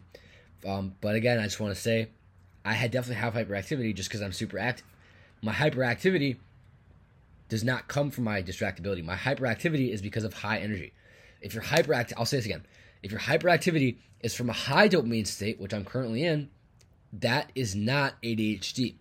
Um, 0.65 0.95
but 1.01 1.15
again, 1.15 1.39
I 1.39 1.43
just 1.43 1.59
want 1.59 1.75
to 1.75 1.81
say, 1.81 2.09
I 2.63 2.73
had 2.73 2.91
definitely 2.91 3.21
have 3.21 3.33
hyperactivity 3.33 3.93
just 3.93 4.09
because 4.09 4.21
I'm 4.21 4.31
super 4.31 4.57
active. 4.57 4.85
My 5.41 5.53
hyperactivity 5.53 6.37
does 7.47 7.63
not 7.63 7.87
come 7.87 8.09
from 8.09 8.23
my 8.23 8.41
distractibility. 8.41 9.03
My 9.03 9.15
hyperactivity 9.15 9.91
is 9.91 10.01
because 10.01 10.23
of 10.23 10.33
high 10.33 10.57
energy. 10.57 10.93
If 11.41 11.53
you're 11.53 11.63
hyperactive, 11.63 12.13
I'll 12.17 12.25
say 12.25 12.37
this 12.37 12.45
again. 12.45 12.65
If 13.03 13.11
your 13.11 13.19
hyperactivity 13.19 13.97
is 14.21 14.33
from 14.33 14.49
a 14.49 14.53
high 14.53 14.89
dopamine 14.89 15.27
state, 15.27 15.59
which 15.59 15.73
I'm 15.73 15.85
currently 15.85 16.23
in, 16.23 16.49
that 17.13 17.51
is 17.53 17.75
not 17.75 18.19
ADHD. 18.23 18.95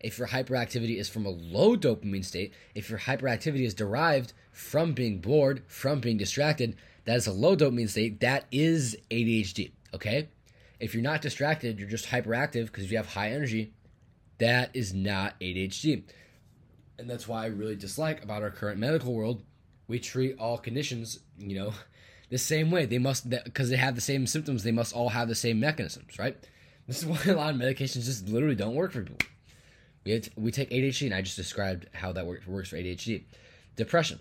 If 0.00 0.18
your 0.18 0.28
hyperactivity 0.28 0.96
is 0.98 1.08
from 1.08 1.26
a 1.26 1.30
low 1.30 1.76
dopamine 1.76 2.24
state, 2.24 2.52
if 2.74 2.88
your 2.88 3.00
hyperactivity 3.00 3.66
is 3.66 3.74
derived 3.74 4.32
from 4.52 4.92
being 4.92 5.20
bored, 5.20 5.62
from 5.66 6.00
being 6.00 6.16
distracted, 6.16 6.76
that 7.04 7.16
is 7.16 7.26
a 7.26 7.32
low 7.32 7.56
dopamine 7.56 7.88
state. 7.88 8.20
That 8.20 8.44
is 8.52 8.96
ADHD. 9.10 9.72
Okay? 9.94 10.28
If 10.78 10.94
you're 10.94 11.02
not 11.02 11.22
distracted, 11.22 11.78
you're 11.78 11.88
just 11.88 12.06
hyperactive 12.06 12.66
because 12.66 12.90
you 12.90 12.96
have 12.96 13.06
high 13.06 13.30
energy. 13.30 13.72
That 14.38 14.70
is 14.74 14.94
not 14.94 15.38
ADHD. 15.40 16.04
And 16.98 17.10
that's 17.10 17.26
why 17.26 17.44
I 17.44 17.46
really 17.46 17.76
dislike 17.76 18.22
about 18.22 18.42
our 18.42 18.50
current 18.50 18.78
medical 18.78 19.14
world. 19.14 19.42
We 19.88 19.98
treat 19.98 20.38
all 20.38 20.58
conditions, 20.58 21.20
you 21.38 21.56
know, 21.56 21.72
the 22.30 22.38
same 22.38 22.70
way. 22.70 22.86
They 22.86 22.98
must, 22.98 23.28
because 23.28 23.70
they 23.70 23.76
have 23.76 23.96
the 23.96 24.00
same 24.00 24.26
symptoms, 24.26 24.62
they 24.62 24.72
must 24.72 24.94
all 24.94 25.08
have 25.08 25.28
the 25.28 25.34
same 25.34 25.58
mechanisms, 25.58 26.18
right? 26.18 26.36
This 26.86 26.98
is 26.98 27.06
why 27.06 27.20
a 27.26 27.34
lot 27.34 27.54
of 27.54 27.60
medications 27.60 28.04
just 28.04 28.28
literally 28.28 28.54
don't 28.54 28.74
work 28.74 28.92
for 28.92 29.02
people. 29.02 29.26
We, 30.08 30.22
we 30.36 30.50
take 30.50 30.70
ADHD, 30.70 31.06
and 31.06 31.14
I 31.14 31.20
just 31.20 31.36
described 31.36 31.86
how 31.92 32.12
that 32.12 32.26
works, 32.26 32.46
works 32.46 32.70
for 32.70 32.76
ADHD. 32.76 33.24
Depression. 33.76 34.18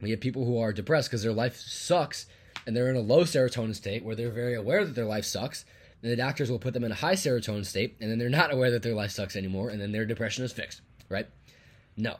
We 0.00 0.10
have 0.10 0.20
people 0.20 0.44
who 0.44 0.58
are 0.58 0.72
depressed 0.72 1.10
because 1.10 1.24
their 1.24 1.32
life 1.32 1.56
sucks 1.56 2.26
and 2.66 2.76
they're 2.76 2.88
in 2.88 2.96
a 2.96 3.00
low 3.00 3.24
serotonin 3.24 3.74
state 3.74 4.04
where 4.04 4.14
they're 4.14 4.30
very 4.30 4.54
aware 4.54 4.84
that 4.84 4.94
their 4.94 5.04
life 5.04 5.24
sucks. 5.24 5.64
And 6.02 6.12
the 6.12 6.16
doctors 6.16 6.50
will 6.50 6.58
put 6.58 6.74
them 6.74 6.84
in 6.84 6.92
a 6.92 6.96
high 6.96 7.14
serotonin 7.14 7.64
state 7.64 7.96
and 8.00 8.10
then 8.10 8.18
they're 8.18 8.28
not 8.28 8.52
aware 8.52 8.70
that 8.70 8.82
their 8.82 8.94
life 8.94 9.10
sucks 9.10 9.36
anymore 9.36 9.70
and 9.70 9.80
then 9.80 9.92
their 9.92 10.04
depression 10.04 10.44
is 10.44 10.52
fixed, 10.52 10.82
right? 11.08 11.26
No. 11.96 12.16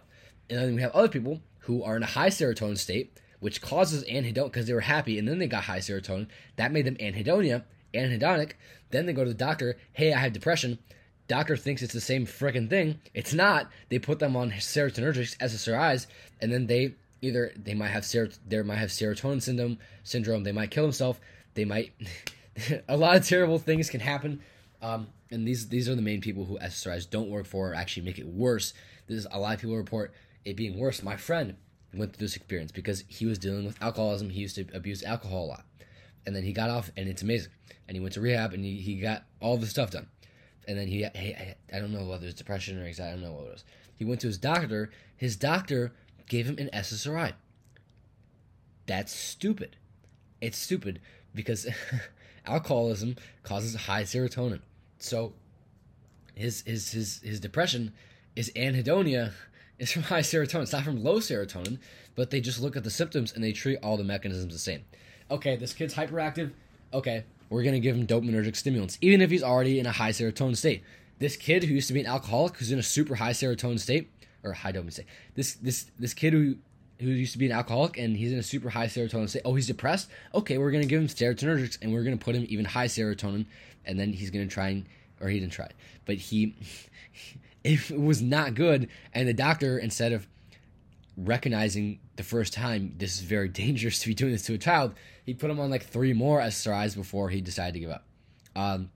And 0.50 0.58
then 0.58 0.74
we 0.74 0.82
have 0.82 0.92
other 0.92 1.08
people 1.08 1.42
who 1.60 1.82
are 1.82 1.96
in 1.96 2.02
a 2.02 2.06
high 2.06 2.30
serotonin 2.30 2.78
state, 2.78 3.20
which 3.40 3.60
causes 3.62 4.04
anhedonia 4.04 4.44
because 4.44 4.66
they 4.66 4.72
were 4.72 4.80
happy 4.80 5.18
and 5.18 5.28
then 5.28 5.38
they 5.38 5.46
got 5.46 5.64
high 5.64 5.78
serotonin. 5.78 6.28
That 6.56 6.72
made 6.72 6.86
them 6.86 6.96
anhedonia, 6.96 7.64
anhedonic. 7.92 8.52
Then 8.90 9.06
they 9.06 9.12
go 9.12 9.24
to 9.24 9.30
the 9.30 9.34
doctor, 9.34 9.76
hey, 9.92 10.12
I 10.12 10.18
have 10.18 10.32
depression. 10.32 10.78
Doctor 11.26 11.56
thinks 11.56 11.82
it's 11.82 11.94
the 11.94 12.00
same 12.00 12.26
freaking 12.26 12.68
thing. 12.68 13.00
It's 13.14 13.32
not. 13.32 13.70
They 13.88 13.98
put 13.98 14.18
them 14.18 14.36
on 14.36 14.50
serotonergics, 14.50 15.36
SSRIs, 15.38 16.06
and 16.40 16.52
then 16.52 16.66
they 16.66 16.94
either 17.22 17.52
they 17.56 17.72
might 17.72 17.88
have 17.88 18.04
ser- 18.04 18.30
might 18.50 18.76
have 18.76 18.90
serotonin 18.90 19.40
syndrome 19.40 19.78
syndrome 20.02 20.44
they 20.44 20.52
might 20.52 20.70
kill 20.70 20.84
themselves. 20.84 21.18
They 21.54 21.64
might 21.64 21.92
a 22.88 22.96
lot 22.96 23.16
of 23.16 23.26
terrible 23.26 23.58
things 23.58 23.88
can 23.88 24.00
happen. 24.00 24.40
Um, 24.82 25.08
and 25.30 25.48
these 25.48 25.68
these 25.68 25.88
are 25.88 25.94
the 25.94 26.02
main 26.02 26.20
people 26.20 26.44
who 26.44 26.58
SSRIs 26.58 27.08
don't 27.08 27.30
work 27.30 27.46
for 27.46 27.70
or 27.70 27.74
actually 27.74 28.04
make 28.04 28.18
it 28.18 28.26
worse. 28.26 28.74
This 29.06 29.18
is 29.18 29.26
a 29.30 29.38
lot 29.38 29.54
of 29.54 29.60
people 29.60 29.76
report 29.76 30.12
it 30.44 30.56
being 30.56 30.78
worse. 30.78 31.02
My 31.02 31.16
friend 31.16 31.56
went 31.94 32.12
through 32.12 32.26
this 32.26 32.36
experience 32.36 32.70
because 32.70 33.04
he 33.08 33.24
was 33.24 33.38
dealing 33.38 33.64
with 33.64 33.82
alcoholism. 33.82 34.28
He 34.28 34.40
used 34.40 34.56
to 34.56 34.66
abuse 34.74 35.02
alcohol 35.02 35.44
a 35.44 35.46
lot. 35.46 35.64
And 36.26 36.34
then 36.34 36.42
he 36.42 36.52
got 36.52 36.70
off 36.70 36.90
and 36.96 37.08
it's 37.08 37.22
amazing. 37.22 37.52
And 37.88 37.96
he 37.96 38.00
went 38.00 38.14
to 38.14 38.20
rehab 38.20 38.52
and 38.52 38.64
he, 38.64 38.76
he 38.76 38.96
got 38.96 39.24
all 39.40 39.56
the 39.56 39.66
stuff 39.66 39.90
done 39.90 40.08
and 40.66 40.78
then 40.78 40.86
he, 40.86 41.06
he 41.14 41.34
I 41.72 41.78
don't 41.78 41.92
know 41.92 42.04
whether 42.04 42.26
it's 42.26 42.34
depression 42.34 42.80
or 42.80 42.86
anxiety 42.86 43.12
I 43.12 43.14
don't 43.14 43.22
know 43.22 43.32
what 43.32 43.46
it 43.46 43.52
was 43.52 43.64
he 43.96 44.04
went 44.04 44.20
to 44.22 44.26
his 44.26 44.38
doctor 44.38 44.90
his 45.16 45.36
doctor 45.36 45.92
gave 46.28 46.46
him 46.46 46.56
an 46.58 46.70
SSRI. 46.72 47.32
That's 48.86 49.14
stupid. 49.14 49.76
It's 50.40 50.58
stupid 50.58 51.00
because 51.34 51.66
alcoholism 52.46 53.16
causes 53.42 53.74
high 53.74 54.02
serotonin. 54.02 54.60
So 54.98 55.32
his 56.34 56.62
his 56.62 56.92
his 56.92 57.20
his 57.20 57.40
depression 57.40 57.92
is 58.36 58.50
anhedonia 58.54 59.32
is 59.78 59.92
from 59.92 60.02
high 60.02 60.20
serotonin. 60.20 60.62
It's 60.62 60.72
not 60.72 60.84
from 60.84 61.02
low 61.02 61.18
serotonin, 61.18 61.78
but 62.14 62.30
they 62.30 62.40
just 62.40 62.60
look 62.60 62.76
at 62.76 62.84
the 62.84 62.90
symptoms 62.90 63.32
and 63.32 63.42
they 63.42 63.52
treat 63.52 63.78
all 63.82 63.96
the 63.96 64.04
mechanisms 64.04 64.52
the 64.52 64.58
same. 64.58 64.84
Okay, 65.30 65.56
this 65.56 65.72
kid's 65.72 65.94
hyperactive. 65.94 66.52
Okay, 66.94 67.24
we're 67.50 67.64
gonna 67.64 67.80
give 67.80 67.96
him 67.96 68.06
dopaminergic 68.06 68.56
stimulants, 68.56 68.96
even 69.00 69.20
if 69.20 69.30
he's 69.30 69.42
already 69.42 69.80
in 69.80 69.86
a 69.86 69.92
high 69.92 70.10
serotonin 70.10 70.56
state. 70.56 70.82
This 71.18 71.36
kid 71.36 71.64
who 71.64 71.74
used 71.74 71.88
to 71.88 71.94
be 71.94 72.00
an 72.00 72.06
alcoholic, 72.06 72.56
who's 72.56 72.70
in 72.70 72.78
a 72.78 72.82
super 72.84 73.16
high 73.16 73.32
serotonin 73.32 73.80
state, 73.80 74.10
or 74.44 74.52
high 74.52 74.72
dopamine 74.72 74.92
state. 74.92 75.06
This 75.34 75.54
this 75.54 75.86
this 75.98 76.14
kid 76.14 76.32
who 76.32 76.56
who 77.00 77.08
used 77.08 77.32
to 77.32 77.38
be 77.38 77.46
an 77.46 77.52
alcoholic 77.52 77.98
and 77.98 78.16
he's 78.16 78.32
in 78.32 78.38
a 78.38 78.42
super 78.42 78.70
high 78.70 78.86
serotonin 78.86 79.28
state. 79.28 79.42
Oh, 79.44 79.54
he's 79.54 79.66
depressed. 79.66 80.08
Okay, 80.32 80.58
we're 80.58 80.70
gonna 80.70 80.86
give 80.86 81.00
him 81.00 81.08
serotonergics 81.08 81.78
and 81.82 81.92
we're 81.92 82.04
gonna 82.04 82.16
put 82.16 82.36
him 82.36 82.46
even 82.48 82.64
high 82.64 82.86
serotonin, 82.86 83.46
and 83.84 83.98
then 83.98 84.12
he's 84.12 84.30
gonna 84.30 84.46
try 84.46 84.68
and 84.68 84.86
or 85.20 85.28
he 85.28 85.40
didn't 85.40 85.52
try, 85.52 85.70
but 86.04 86.16
he 86.16 86.54
if 87.64 87.90
it 87.90 88.00
was 88.00 88.22
not 88.22 88.54
good. 88.54 88.88
And 89.12 89.26
the 89.26 89.34
doctor 89.34 89.78
instead 89.78 90.12
of 90.12 90.28
recognizing 91.16 92.00
the 92.16 92.22
first 92.22 92.52
time 92.52 92.94
this 92.98 93.14
is 93.14 93.20
very 93.20 93.48
dangerous 93.64 94.00
to 94.00 94.08
be 94.08 94.14
doing 94.14 94.32
this 94.32 94.46
to 94.46 94.54
a 94.54 94.58
child, 94.58 94.94
he 95.24 95.34
put 95.34 95.50
him 95.50 95.60
on 95.60 95.70
like 95.70 95.84
three 95.84 96.12
more 96.12 96.40
SSRIs 96.40 96.96
before 96.96 97.30
he 97.30 97.40
decided 97.40 97.74
to 97.74 97.80
give 97.80 97.90
up. 97.90 98.04
Um, 98.56 98.90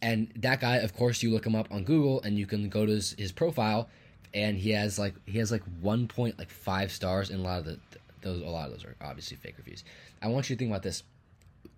and 0.00 0.30
that 0.36 0.60
guy, 0.60 0.76
of 0.76 0.94
course, 0.94 1.22
you 1.22 1.30
look 1.30 1.46
him 1.46 1.54
up 1.54 1.68
on 1.70 1.84
Google 1.84 2.20
and 2.22 2.38
you 2.38 2.46
can 2.46 2.68
go 2.68 2.86
to 2.86 2.92
his, 2.92 3.14
his 3.18 3.32
profile, 3.32 3.88
and 4.34 4.58
he 4.58 4.70
has 4.70 4.98
like 4.98 5.14
he 5.26 5.38
has 5.38 5.50
like 5.50 5.62
one 5.80 6.06
point 6.06 6.38
like 6.38 6.50
five 6.50 6.92
stars, 6.92 7.30
and 7.30 7.40
a 7.40 7.42
lot 7.42 7.58
of 7.58 7.64
the 7.64 7.78
those 8.20 8.42
a 8.42 8.46
lot 8.46 8.66
of 8.66 8.72
those 8.72 8.84
are 8.84 8.94
obviously 9.00 9.36
fake 9.36 9.54
reviews. 9.58 9.84
I 10.22 10.28
want 10.28 10.48
you 10.48 10.56
to 10.56 10.58
think 10.58 10.70
about 10.70 10.82
this. 10.82 11.02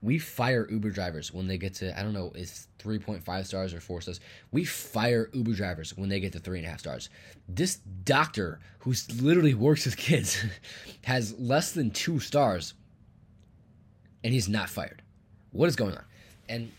We 0.02 0.18
fire 0.18 0.66
Uber 0.70 0.90
drivers 0.90 1.32
when 1.32 1.46
they 1.46 1.58
get 1.58 1.74
to 1.74 1.98
I 1.98 2.02
don't 2.02 2.14
know 2.14 2.32
it's 2.34 2.68
three 2.78 2.98
point 2.98 3.22
five 3.22 3.46
stars 3.46 3.74
or 3.74 3.80
four 3.80 4.00
stars. 4.00 4.20
We 4.50 4.64
fire 4.64 5.28
Uber 5.32 5.52
drivers 5.52 5.96
when 5.96 6.08
they 6.08 6.20
get 6.20 6.32
to 6.32 6.38
three 6.38 6.58
and 6.58 6.66
a 6.66 6.70
half 6.70 6.80
stars. 6.80 7.10
This 7.48 7.76
doctor 8.04 8.60
who 8.80 8.94
literally 9.20 9.54
works 9.54 9.84
with 9.84 9.96
kids 9.96 10.42
has 11.04 11.38
less 11.38 11.72
than 11.72 11.90
two 11.90 12.18
stars, 12.20 12.74
and 14.24 14.32
he's 14.32 14.48
not 14.48 14.70
fired. 14.70 15.02
What 15.52 15.68
is 15.68 15.76
going 15.76 15.94
on? 15.94 16.04
And 16.48 16.72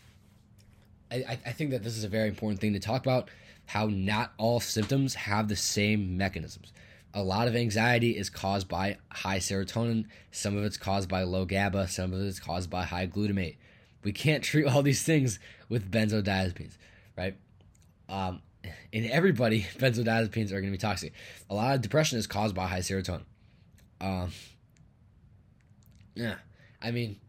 I, 1.11 1.37
I 1.45 1.51
think 1.51 1.71
that 1.71 1.83
this 1.83 1.97
is 1.97 2.03
a 2.03 2.07
very 2.07 2.29
important 2.29 2.61
thing 2.61 2.73
to 2.73 2.79
talk 2.79 3.01
about 3.01 3.29
how 3.65 3.87
not 3.87 4.33
all 4.37 4.59
symptoms 4.59 5.13
have 5.13 5.47
the 5.47 5.55
same 5.55 6.17
mechanisms. 6.17 6.71
A 7.13 7.22
lot 7.22 7.48
of 7.48 7.56
anxiety 7.56 8.12
is 8.12 8.30
caused 8.30 8.68
by 8.68 8.98
high 9.10 9.39
serotonin, 9.39 10.06
some 10.32 10.56
of 10.56 10.63
it's 10.63 10.77
caused 10.77 11.10
by 11.10 11.24
low 11.24 11.46
GABA, 11.46 11.89
some 11.89 12.13
of 12.13 12.22
it's 12.22 12.39
caused 12.39 12.70
by 12.70 12.84
high 12.84 13.08
glutamate. 13.08 13.58
We 14.03 14.13
can't 14.13 14.44
treat 14.44 14.65
all 14.65 14.82
these 14.82 15.03
things 15.03 15.39
with 15.68 15.91
benzodiazepines, 15.91 16.77
right? 17.18 17.36
Um, 18.08 18.41
in 18.91 19.10
everybody, 19.10 19.62
benzodiazepines 19.77 20.51
are 20.51 20.62
going 20.62 20.65
to 20.65 20.72
be 20.72 20.77
toxic. 20.77 21.13
A 21.50 21.56
lot 21.56 21.75
of 21.75 21.82
depression 21.82 22.18
is 22.18 22.27
caused 22.27 22.56
by 22.56 22.68
high 22.68 22.80
serotonin. 22.80 23.24
Um, 24.00 24.32
yeah, 26.15 26.36
I 26.82 26.91
mean, 26.91 27.20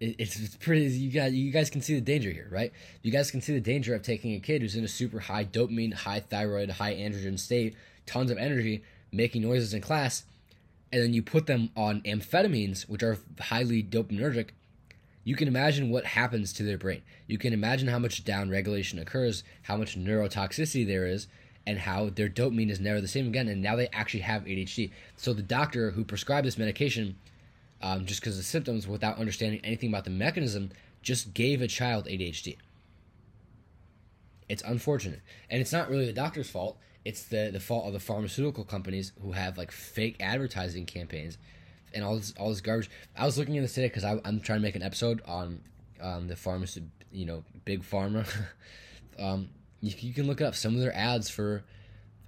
it's, 0.00 0.38
it's 0.38 0.56
pretty 0.56 0.86
you 0.86 1.10
guys 1.10 1.32
you 1.32 1.50
guys 1.50 1.70
can 1.70 1.80
see 1.80 1.94
the 1.94 2.00
danger 2.00 2.30
here 2.30 2.48
right 2.50 2.72
you 3.02 3.12
guys 3.12 3.30
can 3.30 3.40
see 3.40 3.52
the 3.52 3.60
danger 3.60 3.94
of 3.94 4.02
taking 4.02 4.34
a 4.34 4.40
kid 4.40 4.60
who's 4.60 4.76
in 4.76 4.84
a 4.84 4.88
super 4.88 5.20
high 5.20 5.44
dopamine 5.44 5.94
high 5.94 6.20
thyroid 6.20 6.70
high 6.70 6.94
androgen 6.94 7.38
state 7.38 7.74
tons 8.06 8.30
of 8.30 8.38
energy 8.38 8.82
making 9.12 9.42
noises 9.42 9.74
in 9.74 9.80
class 9.80 10.24
and 10.92 11.02
then 11.02 11.12
you 11.12 11.22
put 11.22 11.46
them 11.46 11.70
on 11.76 12.00
amphetamines 12.02 12.88
which 12.88 13.02
are 13.02 13.18
highly 13.40 13.82
dopaminergic 13.82 14.50
you 15.26 15.34
can 15.34 15.48
imagine 15.48 15.90
what 15.90 16.04
happens 16.04 16.52
to 16.52 16.62
their 16.62 16.78
brain 16.78 17.02
you 17.26 17.38
can 17.38 17.52
imagine 17.52 17.88
how 17.88 17.98
much 17.98 18.24
down 18.24 18.50
regulation 18.50 18.98
occurs 18.98 19.44
how 19.62 19.76
much 19.76 19.98
neurotoxicity 19.98 20.86
there 20.86 21.06
is 21.06 21.26
and 21.66 21.78
how 21.78 22.10
their 22.10 22.28
dopamine 22.28 22.70
is 22.70 22.80
never 22.80 23.00
the 23.00 23.08
same 23.08 23.26
again 23.26 23.48
and 23.48 23.62
now 23.62 23.76
they 23.76 23.88
actually 23.92 24.20
have 24.20 24.44
adhd 24.44 24.90
so 25.16 25.32
the 25.32 25.42
doctor 25.42 25.92
who 25.92 26.04
prescribed 26.04 26.46
this 26.46 26.58
medication 26.58 27.16
um, 27.84 28.06
just 28.06 28.20
because 28.20 28.34
of 28.34 28.38
the 28.38 28.44
symptoms 28.44 28.88
without 28.88 29.18
understanding 29.18 29.60
anything 29.62 29.90
about 29.90 30.04
the 30.04 30.10
mechanism, 30.10 30.70
just 31.02 31.34
gave 31.34 31.60
a 31.60 31.68
child 31.68 32.06
ADHD. 32.06 32.56
It's 34.48 34.62
unfortunate. 34.62 35.20
And 35.50 35.60
it's 35.60 35.72
not 35.72 35.88
really 35.88 36.06
the 36.06 36.12
doctor's 36.12 36.50
fault. 36.50 36.78
It's 37.04 37.24
the, 37.24 37.50
the 37.52 37.60
fault 37.60 37.86
of 37.86 37.92
the 37.92 38.00
pharmaceutical 38.00 38.64
companies 38.64 39.12
who 39.22 39.32
have 39.32 39.58
like 39.58 39.70
fake 39.70 40.16
advertising 40.20 40.86
campaigns 40.86 41.38
and 41.92 42.02
all 42.04 42.16
this 42.16 42.34
all 42.38 42.48
this 42.48 42.60
garbage. 42.60 42.90
I 43.16 43.24
was 43.24 43.38
looking 43.38 43.56
at 43.56 43.62
this 43.62 43.74
today 43.74 43.86
because 43.86 44.04
I'm 44.04 44.40
trying 44.40 44.58
to 44.58 44.62
make 44.62 44.76
an 44.76 44.82
episode 44.82 45.22
on 45.26 45.60
um, 46.00 46.28
the 46.28 46.36
pharmacy, 46.36 46.82
you 47.12 47.26
know, 47.26 47.44
big 47.64 47.82
pharma. 47.82 48.26
um, 49.18 49.48
you, 49.80 49.92
you, 49.98 50.14
can 50.14 50.26
look 50.26 50.40
up 50.40 50.54
some 50.54 50.74
of 50.74 50.80
their 50.80 50.94
ads 50.94 51.30
for 51.30 51.62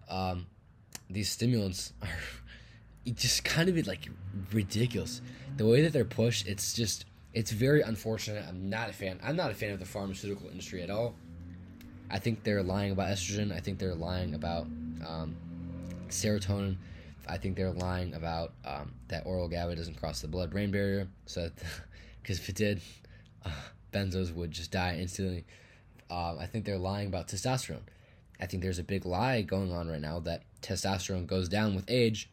um, 0.08 0.46
these 1.10 1.30
stimulants 1.30 1.92
are 2.02 3.12
just 3.14 3.44
kind 3.44 3.68
of 3.68 3.86
like 3.86 4.08
ridiculous. 4.52 5.20
The 5.56 5.66
way 5.66 5.82
that 5.82 5.92
they're 5.92 6.04
pushed, 6.04 6.46
it's 6.46 6.74
just 6.74 7.06
it's 7.32 7.50
very 7.50 7.82
unfortunate. 7.82 8.44
I'm 8.48 8.70
not 8.70 8.88
a 8.88 8.92
fan. 8.92 9.20
I'm 9.22 9.36
not 9.36 9.50
a 9.50 9.54
fan 9.54 9.72
of 9.72 9.78
the 9.78 9.84
pharmaceutical 9.86 10.48
industry 10.48 10.82
at 10.82 10.90
all. 10.90 11.14
I 12.10 12.18
think 12.18 12.44
they're 12.44 12.62
lying 12.62 12.92
about 12.92 13.08
estrogen. 13.08 13.52
I 13.54 13.60
think 13.60 13.78
they're 13.78 13.94
lying 13.94 14.34
about 14.34 14.66
um, 15.06 15.36
serotonin. 16.08 16.76
I 17.28 17.38
think 17.38 17.56
they're 17.56 17.72
lying 17.72 18.14
about 18.14 18.52
um, 18.64 18.92
that 19.08 19.26
oral 19.26 19.48
GABA 19.48 19.76
doesn't 19.76 19.96
cross 19.96 20.20
the 20.20 20.28
blood-brain 20.28 20.70
barrier. 20.70 21.08
So, 21.26 21.50
because 22.22 22.38
if 22.38 22.48
it 22.48 22.54
did, 22.54 22.80
uh, 23.44 23.50
benzos 23.92 24.32
would 24.34 24.52
just 24.52 24.70
die 24.70 24.96
instantly. 25.00 25.44
Um, 26.08 26.38
I 26.38 26.46
think 26.46 26.64
they're 26.64 26.78
lying 26.78 27.08
about 27.08 27.26
testosterone. 27.26 27.82
I 28.38 28.46
think 28.46 28.62
there's 28.62 28.78
a 28.78 28.84
big 28.84 29.04
lie 29.04 29.42
going 29.42 29.72
on 29.72 29.88
right 29.88 30.00
now 30.00 30.20
that 30.20 30.42
testosterone 30.62 31.26
goes 31.26 31.48
down 31.48 31.74
with 31.74 31.84
age 31.88 32.28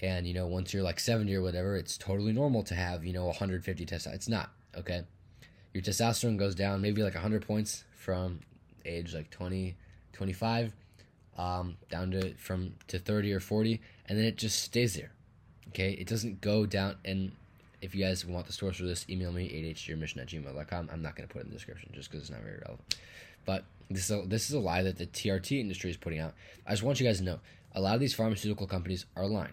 and 0.00 0.26
you 0.26 0.34
know 0.34 0.46
once 0.46 0.72
you're 0.72 0.82
like 0.82 1.00
70 1.00 1.34
or 1.34 1.42
whatever 1.42 1.76
it's 1.76 1.96
totally 1.96 2.32
normal 2.32 2.62
to 2.64 2.74
have 2.74 3.04
you 3.04 3.12
know 3.12 3.26
150 3.26 3.86
testosterone 3.86 4.14
it's 4.14 4.28
not 4.28 4.50
okay 4.76 5.02
your 5.72 5.82
testosterone 5.82 6.36
goes 6.36 6.54
down 6.54 6.80
maybe 6.80 7.02
like 7.02 7.14
100 7.14 7.46
points 7.46 7.84
from 8.08 8.40
age 8.86 9.14
like 9.14 9.28
20 9.28 9.76
25 10.14 10.72
um, 11.36 11.76
down 11.90 12.10
to 12.10 12.32
from 12.36 12.72
to 12.86 12.98
30 12.98 13.34
or 13.34 13.38
40 13.38 13.82
and 14.06 14.16
then 14.16 14.24
it 14.24 14.38
just 14.38 14.62
stays 14.62 14.94
there 14.94 15.12
okay 15.68 15.90
it 15.90 16.06
doesn't 16.06 16.40
go 16.40 16.64
down 16.64 16.96
and 17.04 17.32
if 17.82 17.94
you 17.94 18.02
guys 18.02 18.24
want 18.24 18.46
the 18.46 18.52
source 18.54 18.78
for 18.78 18.84
this 18.84 19.04
email 19.10 19.30
me 19.30 19.46
adhdremission 19.50 20.22
at 20.22 20.28
gmail.com 20.28 20.88
i'm 20.90 21.02
not 21.02 21.16
going 21.16 21.28
to 21.28 21.30
put 21.30 21.40
it 21.40 21.44
in 21.44 21.50
the 21.50 21.56
description 21.56 21.90
just 21.92 22.10
because 22.10 22.22
it's 22.22 22.30
not 22.30 22.40
very 22.40 22.56
relevant 22.60 22.96
but 23.44 23.64
this 23.90 24.08
is, 24.08 24.10
a, 24.10 24.26
this 24.26 24.48
is 24.48 24.54
a 24.54 24.58
lie 24.58 24.82
that 24.82 24.96
the 24.96 25.06
trt 25.06 25.60
industry 25.60 25.90
is 25.90 25.98
putting 25.98 26.18
out 26.18 26.32
i 26.66 26.70
just 26.70 26.82
want 26.82 26.98
you 26.98 27.06
guys 27.06 27.18
to 27.18 27.24
know 27.24 27.38
a 27.74 27.80
lot 27.82 27.92
of 27.92 28.00
these 28.00 28.14
pharmaceutical 28.14 28.66
companies 28.66 29.04
are 29.16 29.26
lying 29.26 29.52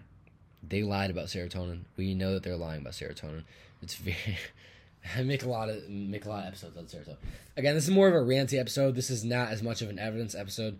they 0.68 0.82
lied 0.82 1.10
about 1.10 1.26
serotonin. 1.26 1.82
We 1.96 2.14
know 2.14 2.34
that 2.34 2.42
they're 2.42 2.56
lying 2.56 2.80
about 2.80 2.94
serotonin. 2.94 3.44
It's 3.82 3.94
very. 3.94 4.16
I 5.16 5.22
make 5.24 5.42
a 5.42 5.48
lot 5.48 5.68
of 5.68 5.88
make 5.88 6.24
a 6.24 6.28
lot 6.28 6.40
of 6.40 6.48
episodes 6.48 6.76
on 6.76 6.84
serotonin. 6.84 7.16
Again, 7.56 7.74
this 7.74 7.84
is 7.84 7.90
more 7.90 8.08
of 8.08 8.14
a 8.14 8.18
ranty 8.18 8.58
episode. 8.58 8.94
This 8.94 9.10
is 9.10 9.24
not 9.24 9.48
as 9.48 9.62
much 9.62 9.82
of 9.82 9.90
an 9.90 9.98
evidence 9.98 10.34
episode, 10.34 10.78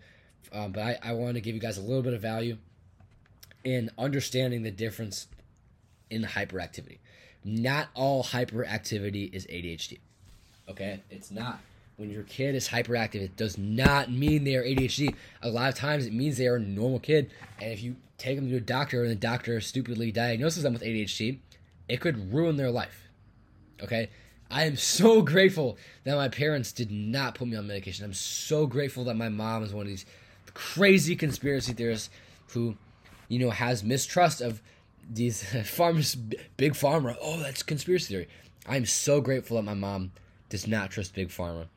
um, 0.51 0.71
but 0.71 0.81
I, 0.81 0.97
I 1.03 1.13
want 1.13 1.35
to 1.35 1.41
give 1.41 1.55
you 1.55 1.61
guys 1.61 1.77
a 1.77 1.81
little 1.81 2.03
bit 2.03 2.13
of 2.13 2.21
value 2.21 2.57
in 3.63 3.89
understanding 3.97 4.63
the 4.63 4.71
difference 4.71 5.27
in 6.09 6.23
hyperactivity. 6.23 6.99
Not 7.43 7.89
all 7.93 8.23
hyperactivity 8.23 9.33
is 9.33 9.45
ADHD. 9.47 9.99
Okay, 10.69 11.01
it's 11.09 11.31
not. 11.31 11.59
When 11.95 12.11
your 12.11 12.23
kid 12.23 12.53
is 12.53 12.67
hyperactive, 12.67 13.21
it 13.21 13.35
does 13.35 13.57
not 13.57 14.11
mean 14.11 14.43
they 14.43 14.55
are 14.55 14.63
ADHD. 14.63 15.15
A 15.41 15.49
lot 15.49 15.69
of 15.69 15.75
times, 15.75 16.05
it 16.05 16.13
means 16.13 16.37
they 16.37 16.47
are 16.47 16.57
a 16.57 16.59
normal 16.59 16.99
kid. 16.99 17.31
And 17.59 17.71
if 17.71 17.81
you 17.81 17.95
take 18.17 18.37
them 18.37 18.49
to 18.49 18.57
a 18.57 18.59
doctor 18.59 19.01
and 19.01 19.11
the 19.11 19.15
doctor 19.15 19.59
stupidly 19.61 20.11
diagnoses 20.11 20.63
them 20.63 20.73
with 20.73 20.83
ADHD, 20.83 21.39
it 21.89 21.99
could 21.99 22.33
ruin 22.33 22.57
their 22.57 22.69
life. 22.69 23.06
Okay? 23.81 24.09
I 24.49 24.63
am 24.63 24.77
so 24.77 25.21
grateful 25.33 25.77
that 26.03 26.15
my 26.15 26.29
parents 26.29 26.71
did 26.71 26.91
not 26.91 27.35
put 27.35 27.47
me 27.47 27.57
on 27.57 27.67
medication. 27.67 28.05
I'm 28.05 28.13
so 28.13 28.65
grateful 28.65 29.03
that 29.05 29.15
my 29.15 29.29
mom 29.29 29.63
is 29.63 29.73
one 29.73 29.85
of 29.85 29.89
these 29.89 30.05
crazy 30.53 31.15
conspiracy 31.15 31.73
theorists 31.73 32.09
who, 32.53 32.75
you 33.27 33.39
know, 33.39 33.51
has 33.51 33.83
mistrust 33.83 34.41
of 34.41 34.61
these 35.09 35.43
farmers, 35.65 36.15
big 36.15 36.73
pharma. 36.73 37.15
Oh, 37.21 37.39
that's 37.39 37.63
conspiracy 37.63 38.13
theory. 38.13 38.27
I'm 38.67 38.85
so 38.85 39.21
grateful 39.21 39.57
that 39.57 39.63
my 39.63 39.73
mom 39.73 40.11
does 40.49 40.67
not 40.67 40.91
trust 40.91 41.13
big 41.13 41.29
pharma. 41.29 41.67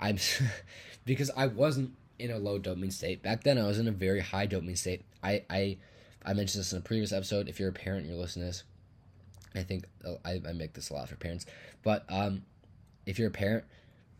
I'm 0.00 0.18
because 1.04 1.30
I 1.36 1.46
wasn't 1.46 1.92
in 2.18 2.30
a 2.30 2.38
low 2.38 2.58
dopamine 2.58 2.92
state 2.92 3.22
back 3.22 3.44
then. 3.44 3.58
I 3.58 3.66
was 3.66 3.78
in 3.78 3.88
a 3.88 3.92
very 3.92 4.20
high 4.20 4.46
dopamine 4.46 4.78
state. 4.78 5.02
I 5.22 5.44
I 5.50 5.78
I 6.24 6.34
mentioned 6.34 6.60
this 6.60 6.72
in 6.72 6.78
a 6.78 6.82
previous 6.82 7.12
episode. 7.12 7.48
If 7.48 7.60
you're 7.60 7.68
a 7.68 7.72
parent, 7.72 8.04
and 8.04 8.10
you're 8.10 8.20
listening 8.20 8.44
to 8.44 8.50
this. 8.50 8.64
I 9.58 9.64
think 9.64 9.84
uh, 10.06 10.14
I, 10.24 10.40
I 10.48 10.52
make 10.52 10.72
this 10.72 10.90
a 10.90 10.94
lot 10.94 11.08
for 11.08 11.16
parents, 11.16 11.46
but 11.82 12.04
um, 12.08 12.42
if 13.06 13.18
you're 13.18 13.28
a 13.28 13.32
parent, 13.32 13.64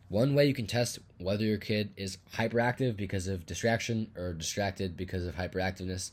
one 0.09 0.35
way 0.35 0.47
you 0.47 0.55
can 0.55 0.67
test 0.67 0.99
whether 1.19 1.45
your 1.45 1.59
kid 1.59 1.93
is 1.97 2.19
hyperactive 2.35 2.97
because 2.97 3.29
of 3.29 3.47
distraction 3.47 4.11
or 4.17 4.33
distracted 4.33 4.97
because 4.97 5.27
of 5.27 5.35
hyperactiveness 5.37 6.13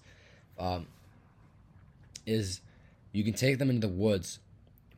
um, 0.60 0.88
is 2.26 2.62
you 3.12 3.24
can 3.24 3.34
take 3.34 3.58
them 3.58 3.70
into 3.70 3.88
the 3.88 3.94
woods 3.94 4.40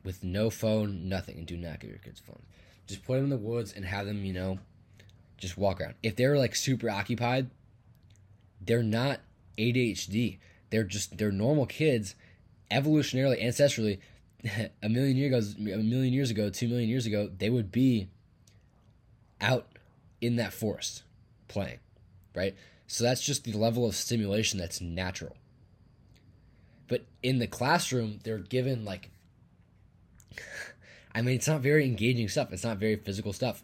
with 0.04 0.24
no 0.24 0.50
phone, 0.50 1.08
nothing, 1.08 1.38
and 1.38 1.46
do 1.46 1.56
not 1.56 1.80
give 1.80 1.90
your 1.90 1.98
kids 1.98 2.20
phones. 2.20 2.44
Just 2.86 3.04
put 3.04 3.14
them 3.14 3.24
in 3.24 3.30
the 3.30 3.36
woods 3.36 3.72
and 3.72 3.84
have 3.84 4.06
them, 4.06 4.24
you 4.24 4.32
know, 4.32 4.58
just 5.36 5.56
walk 5.56 5.80
around. 5.80 5.94
If 6.02 6.16
they're 6.16 6.36
like 6.36 6.56
super 6.56 6.90
occupied, 6.90 7.50
they're 8.60 8.82
not 8.82 9.20
ADHD. 9.56 10.38
They're 10.70 10.84
just 10.84 11.16
they're 11.18 11.30
normal 11.30 11.66
kids, 11.66 12.14
evolutionarily, 12.70 13.42
ancestrally. 13.42 13.98
A 14.82 14.88
million 14.88 15.16
years 15.16 15.54
ago, 15.54 15.72
a 15.72 15.82
million 15.82 16.12
years 16.12 16.30
ago, 16.30 16.48
two 16.48 16.68
million 16.68 16.88
years 16.88 17.06
ago, 17.06 17.28
they 17.36 17.50
would 17.50 17.72
be 17.72 18.08
out 19.40 19.66
in 20.20 20.36
that 20.36 20.52
forest 20.52 21.02
playing, 21.48 21.78
right? 22.34 22.54
So 22.86 23.04
that's 23.04 23.20
just 23.20 23.44
the 23.44 23.52
level 23.52 23.86
of 23.86 23.94
stimulation 23.94 24.58
that's 24.58 24.80
natural. 24.80 25.36
But 26.88 27.04
in 27.22 27.38
the 27.38 27.46
classroom, 27.46 28.20
they're 28.24 28.38
given 28.38 28.84
like, 28.84 29.10
I 31.14 31.22
mean, 31.22 31.36
it's 31.36 31.48
not 31.48 31.60
very 31.60 31.84
engaging 31.84 32.28
stuff. 32.28 32.52
It's 32.52 32.64
not 32.64 32.78
very 32.78 32.96
physical 32.96 33.32
stuff. 33.32 33.62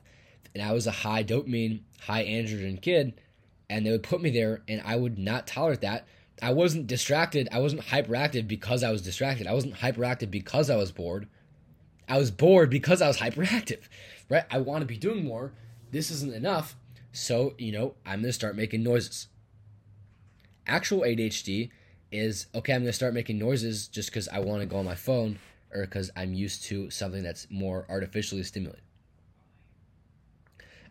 And 0.54 0.62
I 0.62 0.72
was 0.72 0.86
a 0.86 0.92
high 0.92 1.24
dopamine, 1.24 1.80
high 2.00 2.24
androgen 2.24 2.80
kid, 2.80 3.14
and 3.70 3.84
they 3.84 3.90
would 3.90 4.02
put 4.02 4.20
me 4.20 4.30
there, 4.30 4.62
and 4.68 4.82
I 4.84 4.96
would 4.96 5.18
not 5.18 5.46
tolerate 5.46 5.80
that. 5.80 6.06
I 6.42 6.52
wasn't 6.52 6.86
distracted. 6.86 7.48
I 7.52 7.60
wasn't 7.60 7.82
hyperactive 7.82 8.48
because 8.48 8.82
I 8.82 8.90
was 8.90 9.02
distracted. 9.02 9.46
I 9.46 9.54
wasn't 9.54 9.74
hyperactive 9.74 10.30
because 10.30 10.68
I 10.70 10.76
was 10.76 10.92
bored. 10.92 11.28
I 12.08 12.18
was 12.18 12.30
bored 12.30 12.70
because 12.70 13.00
I 13.00 13.08
was 13.08 13.18
hyperactive, 13.20 13.80
right? 14.28 14.44
I 14.50 14.58
want 14.58 14.82
to 14.82 14.86
be 14.86 14.96
doing 14.96 15.24
more. 15.24 15.52
This 15.90 16.10
isn't 16.10 16.34
enough. 16.34 16.76
So, 17.12 17.54
you 17.58 17.72
know, 17.72 17.94
I'm 18.04 18.20
going 18.20 18.24
to 18.24 18.32
start 18.32 18.56
making 18.56 18.82
noises. 18.82 19.28
Actual 20.66 21.02
ADHD 21.02 21.70
is 22.10 22.46
okay, 22.54 22.74
I'm 22.74 22.80
going 22.80 22.88
to 22.88 22.92
start 22.92 23.14
making 23.14 23.38
noises 23.38 23.88
just 23.88 24.10
because 24.10 24.28
I 24.28 24.38
want 24.40 24.60
to 24.60 24.66
go 24.66 24.76
on 24.76 24.84
my 24.84 24.94
phone 24.94 25.38
or 25.72 25.82
because 25.82 26.10
I'm 26.16 26.34
used 26.34 26.64
to 26.64 26.90
something 26.90 27.22
that's 27.22 27.46
more 27.50 27.86
artificially 27.88 28.42
stimulated. 28.42 28.82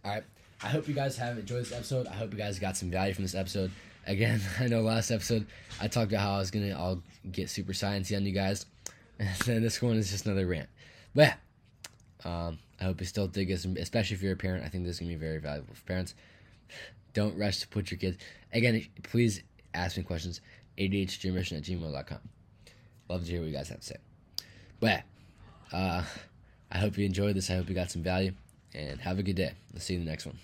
All 0.06 0.12
right. 0.12 0.24
I 0.62 0.68
hope 0.68 0.88
you 0.88 0.94
guys 0.94 1.18
have 1.18 1.38
enjoyed 1.38 1.62
this 1.62 1.74
episode. 1.74 2.08
I 2.08 2.14
hope 2.14 2.32
you 2.32 2.38
guys 2.38 2.60
got 2.60 2.78
some 2.78 2.90
value 2.90 3.14
from 3.14 3.24
this 3.24 3.36
episode. 3.36 3.72
Again, 4.06 4.42
I 4.60 4.68
know 4.68 4.82
last 4.82 5.12
episode 5.12 5.46
I 5.80 5.88
talked 5.88 6.12
about 6.12 6.22
how 6.22 6.36
I 6.36 6.38
was 6.40 6.52
gonna 6.52 6.78
all 6.78 7.02
get 7.32 7.50
super 7.50 7.74
sciencey 7.74 8.16
on 8.16 8.26
you 8.26 8.32
guys, 8.32 8.66
and 9.20 9.30
then 9.46 9.62
this 9.62 9.82
one 9.82 9.96
is 9.98 10.12
just 10.12 10.26
another 10.26 10.46
rant. 10.46 10.70
But 11.16 11.36
um, 12.26 12.60
I 12.80 12.86
hope 12.86 13.00
you 13.00 13.06
still 13.06 13.28
dig 13.28 13.50
this, 13.50 13.66
especially 13.66 14.16
if 14.16 14.22
you're 14.22 14.34
a 14.34 14.38
parent. 14.38 14.66
I 14.66 14.70
think 14.70 14.86
this 14.86 14.96
is 14.96 15.00
gonna 15.00 15.10
be 15.10 15.16
very 15.16 15.40
valuable 15.40 15.74
for 15.74 15.84
parents. 15.84 16.16
Don't 17.14 17.38
rush 17.38 17.60
to 17.60 17.68
put 17.68 17.92
your 17.92 18.00
kids. 18.00 18.18
Again, 18.52 18.86
please 19.04 19.44
ask 19.74 19.98
me 19.98 20.04
questions. 20.04 20.42
ADHDremission 20.78 21.58
at 21.58 21.64
gmail.com. 21.64 22.18
Love 23.10 23.26
to 23.26 23.32
hear 23.32 23.42
what 23.42 23.48
you 23.48 23.54
guys 23.54 23.70
have 23.70 23.82
to 23.82 23.86
say. 23.86 23.98
But 24.80 25.04
uh, 25.72 26.04
I 26.72 26.78
hope 26.78 26.98
you 26.98 27.06
enjoyed 27.06 27.36
this. 27.36 27.50
I 27.50 27.56
hope 27.56 27.70
you 27.70 27.76
got 27.76 27.92
some 27.92 28.04
value. 28.04 28.34
And 28.74 29.00
have 29.02 29.20
a 29.20 29.24
good 29.24 29.36
day. 29.36 29.52
I'll 29.74 29.80
see 29.80 29.94
you 29.94 30.00
in 30.00 30.06
the 30.06 30.12
next 30.12 30.26
one. 30.26 30.38